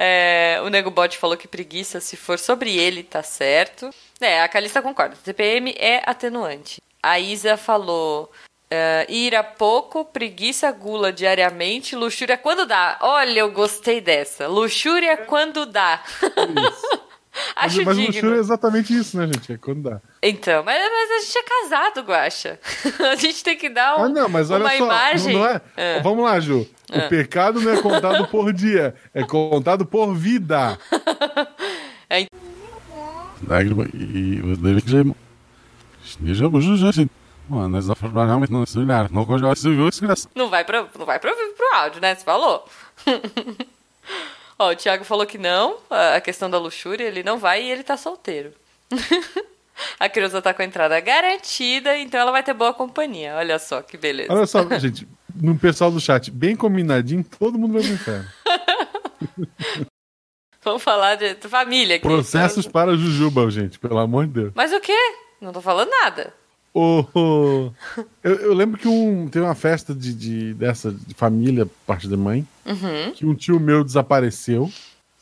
É, 0.00 0.60
o 0.62 0.68
Nego 0.68 0.92
Bot 0.92 1.18
falou 1.18 1.36
que 1.36 1.48
preguiça, 1.48 1.98
se 2.00 2.16
for 2.16 2.38
sobre 2.38 2.76
ele, 2.78 3.02
tá 3.02 3.20
certo. 3.20 3.90
É, 4.20 4.40
a 4.42 4.48
Calista 4.48 4.80
concorda. 4.80 5.16
TPM 5.24 5.74
é 5.76 6.00
atenuante. 6.06 6.80
A 7.02 7.18
Isa 7.18 7.56
falou. 7.56 8.30
é, 8.70 9.06
ira 9.08 9.42
pouco, 9.42 10.04
preguiça, 10.04 10.70
gula 10.70 11.12
diariamente, 11.12 11.96
luxúria 11.96 12.38
quando 12.38 12.64
dá. 12.64 12.96
Olha, 13.00 13.40
eu 13.40 13.50
gostei 13.50 14.00
dessa. 14.00 14.46
Luxúria 14.46 15.16
quando 15.16 15.66
dá. 15.66 16.00
Mas, 16.54 16.80
Acho 17.56 17.84
mas 17.84 17.96
digno. 17.96 18.12
luxúria 18.12 18.36
é 18.36 18.38
exatamente 18.40 18.96
isso, 18.96 19.16
né, 19.16 19.26
gente? 19.26 19.52
É 19.52 19.56
quando 19.58 19.82
dá. 19.82 20.00
Então, 20.22 20.62
mas, 20.64 20.78
mas 20.78 21.10
a 21.10 21.24
gente 21.24 21.38
é 21.38 21.42
casado, 21.42 22.00
Guaxa. 22.02 22.58
a 23.12 23.14
gente 23.16 23.42
tem 23.44 23.56
que 23.56 23.68
dar 23.68 23.96
um, 23.98 24.04
Ah, 24.04 24.08
não, 24.08 24.28
mas 24.28 24.50
olha 24.50 24.64
uma 24.64 24.70
só. 24.76 24.84
imagem. 24.84 25.34
Não, 25.34 25.46
é? 25.46 25.60
É. 25.76 26.00
Vamos 26.00 26.24
lá, 26.24 26.38
Ju. 26.40 26.66
O 26.90 26.96
É. 26.96 27.08
pecado 27.08 27.60
não 27.60 27.72
é 27.72 27.80
contado 27.82 28.26
por 28.28 28.52
dia, 28.52 28.94
é 29.14 29.22
contado 29.24 29.84
por 29.86 30.14
vida. 30.14 30.78
É. 32.10 32.26
Não 40.34 40.48
vai 40.48 40.64
pro, 40.64 40.88
não 40.98 41.04
vai 41.04 41.18
pro, 41.18 41.30
pro 41.30 41.74
áudio, 41.78 42.00
né? 42.00 42.14
Você 42.14 42.24
falou. 42.24 42.66
Ó, 44.58 44.72
o 44.72 44.76
Thiago 44.76 45.04
falou 45.04 45.24
que 45.24 45.38
não, 45.38 45.76
a 45.88 46.20
questão 46.20 46.50
da 46.50 46.58
luxúria, 46.58 47.04
ele 47.04 47.22
não 47.22 47.38
vai 47.38 47.62
e 47.62 47.70
ele 47.70 47.84
tá 47.84 47.96
solteiro. 47.96 48.52
a 50.00 50.08
Creuza 50.08 50.42
tá 50.42 50.52
com 50.52 50.62
a 50.62 50.64
entrada 50.64 50.98
garantida, 50.98 51.96
então 51.96 52.18
ela 52.18 52.32
vai 52.32 52.42
ter 52.42 52.54
boa 52.54 52.74
companhia. 52.74 53.36
Olha 53.36 53.58
só 53.58 53.82
que 53.82 53.96
beleza. 53.96 54.32
Olha 54.32 54.46
só, 54.46 54.66
gente, 54.78 55.06
no 55.34 55.56
pessoal 55.56 55.92
do 55.92 56.00
chat, 56.00 56.30
bem 56.30 56.56
combinadinho, 56.56 57.24
todo 57.38 57.56
mundo 57.56 57.74
vai 57.74 57.82
pro 57.82 57.92
inferno. 57.92 58.28
Vamos 60.60 60.82
falar 60.82 61.14
de 61.14 61.34
família 61.48 61.96
aqui. 61.96 62.02
Processos 62.02 62.66
para 62.66 62.96
Jujuba, 62.96 63.48
gente, 63.50 63.78
pelo 63.78 63.98
amor 63.98 64.26
de 64.26 64.32
Deus. 64.32 64.52
Mas 64.54 64.72
o 64.72 64.80
quê? 64.80 64.98
Não 65.40 65.52
tô 65.52 65.60
falando 65.62 65.88
nada. 66.02 66.34
Ô, 66.78 67.04
ô, 67.14 67.72
eu, 68.22 68.34
eu 68.36 68.54
lembro 68.54 68.78
que 68.78 68.86
um, 68.86 69.26
teve 69.28 69.44
uma 69.44 69.54
festa 69.54 69.92
de, 69.94 70.14
de- 70.14 70.54
dessa 70.54 70.92
de 70.92 71.12
família, 71.14 71.66
parte 71.86 72.06
da 72.06 72.16
mãe, 72.16 72.46
Uhum. 72.64 73.12
que 73.14 73.26
um 73.26 73.34
tio 73.34 73.58
meu 73.58 73.82
desapareceu. 73.82 74.70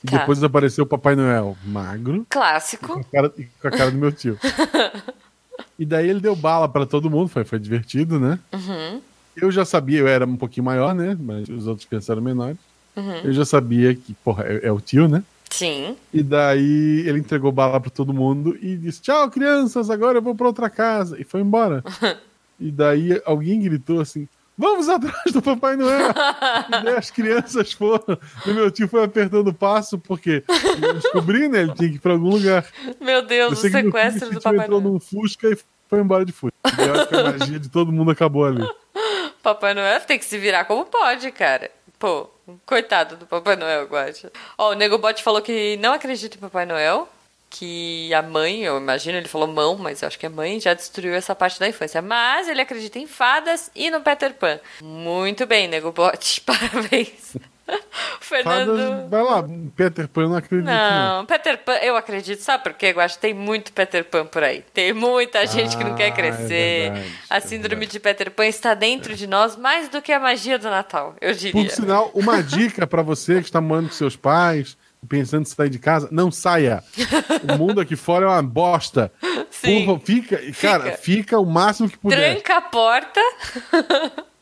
E 0.04 0.06
Tá. 0.10 0.18
depois 0.18 0.38
desapareceu 0.38 0.84
o 0.84 0.86
Papai 0.86 1.16
Noel 1.16 1.56
magro. 1.64 2.18
Com 2.18 2.24
Clássico. 2.38 3.00
a 3.00 3.04
cara, 3.04 3.30
com 3.30 3.68
a 3.68 3.70
cara 3.70 3.90
do 3.90 3.96
meu 3.96 4.12
tio. 4.12 4.38
e 5.78 5.84
daí 5.86 6.08
ele 6.10 6.20
deu 6.20 6.36
bala 6.36 6.68
pra 6.68 6.84
todo 6.86 7.08
mundo, 7.10 7.28
foi, 7.28 7.44
foi 7.44 7.58
divertido, 7.58 8.20
né? 8.20 8.38
Uhum. 8.52 9.00
Eu 9.36 9.50
já 9.50 9.64
sabia, 9.64 10.00
eu 10.00 10.08
era 10.08 10.26
um 10.26 10.36
pouquinho 10.36 10.64
maior, 10.64 10.94
né? 10.94 11.16
Mas 11.18 11.48
os 11.48 11.66
outros 11.66 11.86
crianças 11.86 12.10
eram 12.10 12.22
menores. 12.22 12.58
Uhum. 12.94 13.20
Eu 13.24 13.32
já 13.32 13.44
sabia 13.44 13.94
que, 13.94 14.12
porra, 14.24 14.44
é, 14.44 14.66
é 14.68 14.72
o 14.72 14.80
tio, 14.80 15.08
né? 15.08 15.22
Sim. 15.56 15.96
E 16.12 16.22
daí 16.22 17.02
ele 17.06 17.18
entregou 17.18 17.50
bala 17.50 17.80
pra 17.80 17.90
todo 17.90 18.12
mundo 18.12 18.56
e 18.60 18.76
disse: 18.76 19.00
Tchau, 19.00 19.30
crianças, 19.30 19.88
agora 19.88 20.18
eu 20.18 20.22
vou 20.22 20.34
pra 20.34 20.46
outra 20.46 20.68
casa. 20.68 21.18
E 21.18 21.24
foi 21.24 21.40
embora. 21.40 21.82
e 22.60 22.70
daí 22.70 23.20
alguém 23.24 23.60
gritou 23.62 24.00
assim: 24.00 24.28
Vamos 24.58 24.88
atrás 24.88 25.32
do 25.32 25.40
Papai 25.40 25.76
Noel! 25.76 26.10
e 26.68 26.84
daí 26.84 26.96
as 26.96 27.10
crianças 27.10 27.72
foram. 27.72 28.18
E 28.46 28.50
meu 28.52 28.70
tio 28.70 28.86
foi 28.86 29.02
apertando 29.02 29.48
o 29.48 29.54
passo, 29.54 29.98
porque 29.98 30.44
eu 30.82 30.94
descobri, 30.94 31.48
né? 31.48 31.62
Ele 31.62 31.74
tinha 31.74 31.88
que 31.88 31.96
ir 31.96 32.00
pra 32.00 32.12
algum 32.12 32.30
lugar. 32.30 32.66
Meu 33.00 33.22
Deus, 33.22 33.52
Eu 33.64 33.68
o 33.68 33.72
sequestro 33.72 34.30
do 34.30 34.40
Papai 34.40 34.66
entrou 34.66 34.80
Noel. 34.80 34.92
num 34.94 35.00
Fusca 35.00 35.48
e 35.48 35.58
foi 35.88 36.00
embora 36.00 36.24
de 36.24 36.32
Fusca. 36.32 36.56
E 36.66 36.86
eu 36.86 36.94
acho 36.94 37.08
que 37.08 37.14
a 37.14 37.24
magia 37.24 37.58
de 37.58 37.68
todo 37.70 37.90
mundo 37.92 38.10
acabou 38.10 38.44
ali. 38.44 38.62
Papai 39.42 39.74
Noel 39.74 40.00
tem 40.00 40.18
que 40.18 40.24
se 40.24 40.36
virar 40.38 40.64
como 40.64 40.84
pode, 40.84 41.30
cara. 41.30 41.70
Pô, 41.98 42.28
coitado 42.64 43.16
do 43.16 43.26
Papai 43.26 43.56
Noel, 43.56 43.87
Guacha. 43.87 44.30
Ó, 44.56 44.70
o 44.70 44.74
Nego 44.74 44.98
Bot 44.98 45.22
falou 45.22 45.42
que 45.42 45.76
não 45.78 45.92
acredita 45.92 46.37
em 46.37 46.40
Papai 46.40 46.66
Noel. 46.66 47.09
Que 47.48 48.12
a 48.12 48.22
mãe, 48.22 48.62
eu 48.64 48.76
imagino, 48.76 49.16
ele 49.16 49.28
falou 49.28 49.46
mão, 49.46 49.76
mas 49.76 50.02
eu 50.02 50.09
acho 50.09 50.18
que 50.18 50.26
a 50.26 50.30
mãe 50.30 50.59
já 50.59 50.74
destruiu 50.74 51.14
essa 51.14 51.35
parte 51.35 51.61
da 51.61 51.68
infância. 51.68 52.02
Mas 52.02 52.48
ele 52.48 52.61
acredita 52.61 52.98
em 52.98 53.06
fadas 53.06 53.70
e 53.74 53.88
no 53.88 54.00
Peter 54.00 54.35
Pan. 54.35 54.59
Muito 54.80 55.46
bem, 55.46 55.68
Nego 55.68 55.92
Bot. 55.92 56.40
Parabéns. 56.44 57.37
Fernando. 58.20 58.76
Fadas, 58.76 59.11
vai 59.11 59.22
lá, 59.22 59.44
Peter 59.76 60.09
Pan, 60.09 60.22
eu 60.22 60.29
não 60.29 60.37
acredito. 60.37 60.66
Não. 60.66 61.18
Não, 61.18 61.26
Peter 61.26 61.59
Pan, 61.59 61.74
eu 61.74 61.96
acredito, 61.96 62.40
sabe 62.40 62.62
por 62.64 62.72
quê? 62.74 62.92
Eu 62.94 63.00
acho 63.00 63.14
que 63.16 63.20
tem 63.20 63.35
muito 63.35 63.72
Peter 63.72 64.05
Pan 64.05 64.26
por 64.26 64.42
aí. 64.42 64.64
Tem 64.72 64.92
muita 64.92 65.46
gente 65.46 65.76
que 65.76 65.85
não 65.85 65.92
Ah, 65.92 65.96
quer 65.96 66.09
é 66.09 66.11
crescer. 66.11 66.90
verdade, 66.92 67.12
a 67.31 67.37
é 67.37 67.40
síndrome 67.40 67.68
verdade. 67.81 67.92
de 67.92 68.00
Peter 68.00 68.31
Pan 68.31 68.46
está 68.46 68.74
dentro 68.74 69.14
de 69.14 69.26
nós 69.26 69.57
mais 69.57 69.88
do 69.88 70.00
que 70.02 70.12
a 70.12 70.20
magia 70.20 70.59
do 70.59 70.68
Natal, 70.70 71.14
eu 71.20 71.33
diria. 71.35 71.61
Por 71.62 71.70
sinal, 71.70 72.11
uma 72.14 72.42
dica 72.44 72.87
pra 72.87 73.02
você 73.02 73.37
que 73.40 73.46
está 73.48 73.61
morando 73.61 73.88
com 73.88 73.94
seus 73.94 74.16
pais, 74.16 74.76
pensando 75.09 75.42
em 75.42 75.44
sair 75.44 75.70
de 75.70 75.79
casa, 75.79 76.09
não 76.11 76.31
saia. 76.33 76.83
O 77.48 77.57
mundo 77.57 77.81
aqui 77.81 77.94
fora 77.96 78.26
é 78.26 78.29
uma 78.29 78.42
bosta. 78.42 79.12
Sim. 79.50 79.87
Porra, 79.87 80.00
fica, 80.05 80.40
cara, 80.61 80.92
fica 80.92 81.38
o 81.38 81.46
máximo 81.46 81.88
que 81.88 81.96
puder. 81.98 82.35
Tranca 82.35 82.57
a 82.57 82.61
porta. 82.61 83.20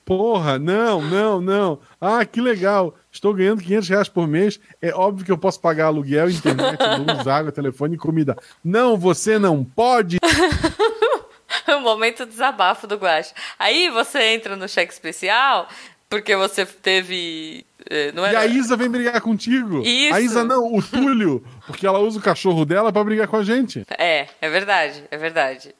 Porra, 0.04 0.58
não, 0.58 1.00
não, 1.00 1.40
não. 1.40 1.78
Ah, 2.00 2.24
que 2.26 2.40
legal. 2.40 2.94
Estou 3.14 3.32
ganhando 3.32 3.62
500 3.62 3.88
reais 3.88 4.08
por 4.08 4.26
mês. 4.26 4.58
É 4.82 4.92
óbvio 4.92 5.24
que 5.24 5.30
eu 5.30 5.38
posso 5.38 5.60
pagar 5.60 5.86
aluguel, 5.86 6.28
internet, 6.28 6.76
luz, 7.06 7.26
água, 7.28 7.52
telefone 7.52 7.94
e 7.94 7.98
comida. 7.98 8.36
Não, 8.62 8.96
você 8.98 9.38
não 9.38 9.62
pode. 9.64 10.18
o 11.68 11.80
momento 11.80 12.26
desabafo 12.26 12.88
do 12.88 12.96
Guache. 12.96 13.32
Aí 13.56 13.88
você 13.88 14.20
entra 14.34 14.56
no 14.56 14.68
cheque 14.68 14.92
especial 14.92 15.68
porque 16.10 16.34
você 16.36 16.66
teve. 16.66 17.64
eh, 17.88 18.10
Não 18.12 18.24
E 18.24 18.28
era... 18.28 18.40
a 18.40 18.46
Isa 18.46 18.76
vem 18.76 18.88
brigar 18.90 19.20
contigo. 19.20 19.80
Isso. 19.84 20.14
A 20.14 20.20
Isa 20.20 20.42
não, 20.44 20.74
o 20.74 20.82
Túlio, 20.82 21.42
porque 21.68 21.86
ela 21.86 22.00
usa 22.00 22.18
o 22.18 22.22
cachorro 22.22 22.64
dela 22.64 22.92
pra 22.92 23.04
brigar 23.04 23.28
com 23.28 23.36
a 23.36 23.44
gente. 23.44 23.86
É, 23.96 24.26
é 24.40 24.50
verdade, 24.50 25.04
é 25.10 25.16
verdade. 25.16 25.72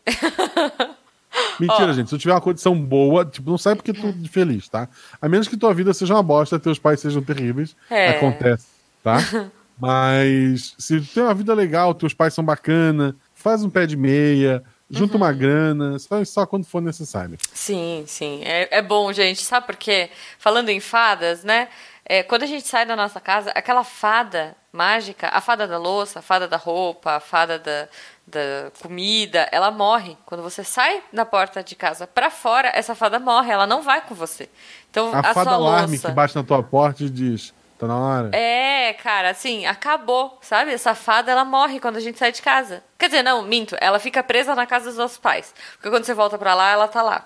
Mentira, 1.59 1.91
Ó. 1.91 1.93
gente. 1.93 2.09
Se 2.09 2.15
eu 2.15 2.19
tiver 2.19 2.33
uma 2.35 2.41
condição 2.41 2.75
boa, 2.79 3.25
tipo, 3.25 3.51
não 3.51 3.59
sai 3.59 3.75
porque 3.75 3.93
tu 3.93 4.13
de 4.13 4.29
feliz, 4.29 4.69
tá? 4.69 4.89
A 5.21 5.29
menos 5.29 5.49
que 5.49 5.57
tua 5.57 5.73
vida 5.75 5.93
seja 5.95 6.15
uma 6.15 6.23
bosta, 6.23 6.59
teus 6.59 6.79
pais 6.79 7.01
sejam 7.01 7.23
terríveis. 7.23 7.77
É. 7.91 8.11
Acontece, 8.11 8.67
tá? 9.03 9.19
Mas 9.79 10.75
se 10.79 11.01
tu 11.01 11.15
tem 11.15 11.23
uma 11.23 11.35
vida 11.35 11.53
legal, 11.55 11.95
teus 11.95 12.15
pais 12.15 12.33
são 12.35 12.45
bacana, 12.45 13.17
faz 13.35 13.65
um 13.65 13.71
pé 13.71 13.87
de 13.87 13.97
meia, 13.97 14.63
junta 14.89 15.15
Uhum. 15.15 15.23
uma 15.23 15.33
grana, 15.33 15.99
só, 15.99 16.25
só 16.25 16.47
quando 16.47 16.65
for 16.65 16.81
necessário. 16.81 17.37
Sim, 17.53 18.05
sim. 18.07 18.41
É, 18.45 18.79
é 18.79 18.83
bom, 18.83 19.13
gente. 19.13 19.43
Sabe 19.43 19.67
por 19.67 19.77
quê? 19.77 20.11
Falando 20.39 20.69
em 20.69 20.81
fadas, 20.81 21.43
né? 21.43 21.69
É, 22.07 22.23
quando 22.23 22.43
a 22.43 22.47
gente 22.47 22.67
sai 22.69 22.85
da 22.85 22.95
nossa 22.95 23.19
casa, 23.19 23.51
aquela 23.55 23.83
fada 23.83 24.55
mágica, 24.71 25.29
a 25.33 25.41
fada 25.41 25.67
da 25.67 25.79
louça, 25.79 26.19
a 26.19 26.23
fada 26.23 26.47
da 26.47 26.57
roupa, 26.57 27.13
a 27.13 27.21
fada 27.21 27.59
da, 27.59 27.89
da 28.27 28.71
comida, 28.83 29.49
ela 29.51 29.71
morre. 29.71 30.17
Quando 30.27 30.43
você 30.43 30.63
sai 30.63 31.03
da 31.13 31.25
porta 31.25 31.63
de 31.63 31.75
casa 31.75 32.07
pra 32.07 32.31
fora, 32.31 32.71
essa 32.75 32.95
fada 32.95 33.19
morre, 33.19 33.51
ela 33.51 33.67
não 33.67 33.81
vai 33.81 34.03
com 34.03 34.15
você. 34.15 34.51
Então, 34.91 35.13
A, 35.15 35.21
a, 35.31 35.35
fada 35.35 35.53
alarme 35.53 35.93
louça... 35.93 36.09
que 36.09 36.15
bate 36.15 36.37
na 36.37 36.43
tua 36.45 36.63
porta 36.63 37.05
e 37.05 37.09
diz: 37.09 37.55
tá 37.79 37.87
na 37.87 37.97
hora. 37.97 38.31
É, 38.37 38.93
cara, 38.95 39.31
assim, 39.31 39.65
acabou, 39.65 40.39
sabe? 40.43 40.75
Essa 40.75 40.95
fada, 40.95 41.33
ela 41.33 41.45
morre 41.45 41.81
quando 41.81 41.97
a 41.97 42.01
gente 42.01 42.19
sai 42.19 42.33
de 42.33 42.43
casa. 42.43 42.85
Quer 42.99 43.07
dizer, 43.07 43.23
não, 43.23 43.41
minto, 43.43 43.77
ela 43.81 43.99
fica 43.99 44.23
presa 44.23 44.55
na 44.55 44.67
casa 44.67 44.87
dos 44.87 44.99
nossos 44.99 45.17
pais. 45.19 45.55
Porque 45.77 45.89
quando 45.89 46.05
você 46.05 46.13
volta 46.13 46.37
pra 46.37 46.55
lá, 46.55 46.71
ela 46.71 46.87
tá 46.89 47.01
lá. 47.01 47.25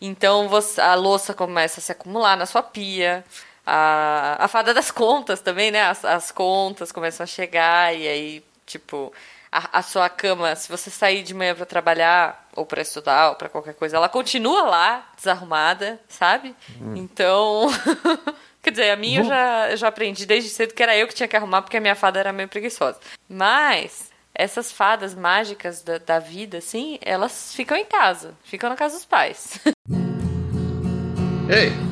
Então 0.00 0.48
você- 0.48 0.80
a 0.80 0.94
louça 0.94 1.32
começa 1.34 1.78
a 1.78 1.82
se 1.82 1.92
acumular 1.92 2.36
na 2.36 2.46
sua 2.46 2.62
pia. 2.62 3.24
A, 3.72 4.36
a 4.40 4.48
fada 4.48 4.74
das 4.74 4.90
contas 4.90 5.40
também, 5.40 5.70
né? 5.70 5.82
As, 5.82 6.04
as 6.04 6.32
contas 6.32 6.90
começam 6.90 7.22
a 7.22 7.26
chegar 7.26 7.96
e 7.96 8.08
aí, 8.08 8.44
tipo, 8.66 9.12
a, 9.52 9.78
a 9.78 9.82
sua 9.82 10.08
cama, 10.08 10.56
se 10.56 10.68
você 10.68 10.90
sair 10.90 11.22
de 11.22 11.32
manhã 11.32 11.54
pra 11.54 11.64
trabalhar, 11.64 12.48
ou 12.56 12.66
pra 12.66 12.82
estudar, 12.82 13.28
ou 13.28 13.36
pra 13.36 13.48
qualquer 13.48 13.74
coisa, 13.74 13.96
ela 13.96 14.08
continua 14.08 14.62
lá, 14.62 15.08
desarrumada, 15.16 16.00
sabe? 16.08 16.52
Então. 16.96 17.68
Quer 18.60 18.72
dizer, 18.72 18.90
a 18.90 18.96
minha 18.96 19.20
eu 19.20 19.24
já, 19.24 19.70
eu 19.70 19.76
já 19.76 19.88
aprendi 19.88 20.26
desde 20.26 20.50
cedo 20.50 20.74
que 20.74 20.82
era 20.82 20.94
eu 20.96 21.06
que 21.06 21.14
tinha 21.14 21.28
que 21.28 21.36
arrumar 21.36 21.62
porque 21.62 21.76
a 21.76 21.80
minha 21.80 21.94
fada 21.94 22.18
era 22.18 22.32
meio 22.32 22.48
preguiçosa. 22.48 22.98
Mas 23.28 24.10
essas 24.34 24.72
fadas 24.72 25.14
mágicas 25.14 25.80
da, 25.80 25.96
da 25.98 26.18
vida, 26.18 26.58
assim, 26.58 26.98
elas 27.02 27.54
ficam 27.54 27.76
em 27.76 27.84
casa, 27.84 28.34
ficam 28.42 28.68
na 28.68 28.76
casa 28.76 28.96
dos 28.96 29.04
pais. 29.06 29.60
Ei, 31.48 31.89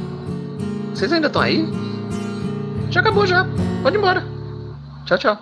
vocês 0.98 1.12
ainda 1.12 1.28
estão 1.28 1.42
aí? 1.42 1.64
Já 2.90 3.00
acabou 3.00 3.24
já. 3.24 3.46
Pode 3.84 3.96
ir 3.96 3.98
embora. 3.98 4.24
Tchau, 5.04 5.16
tchau. 5.16 5.36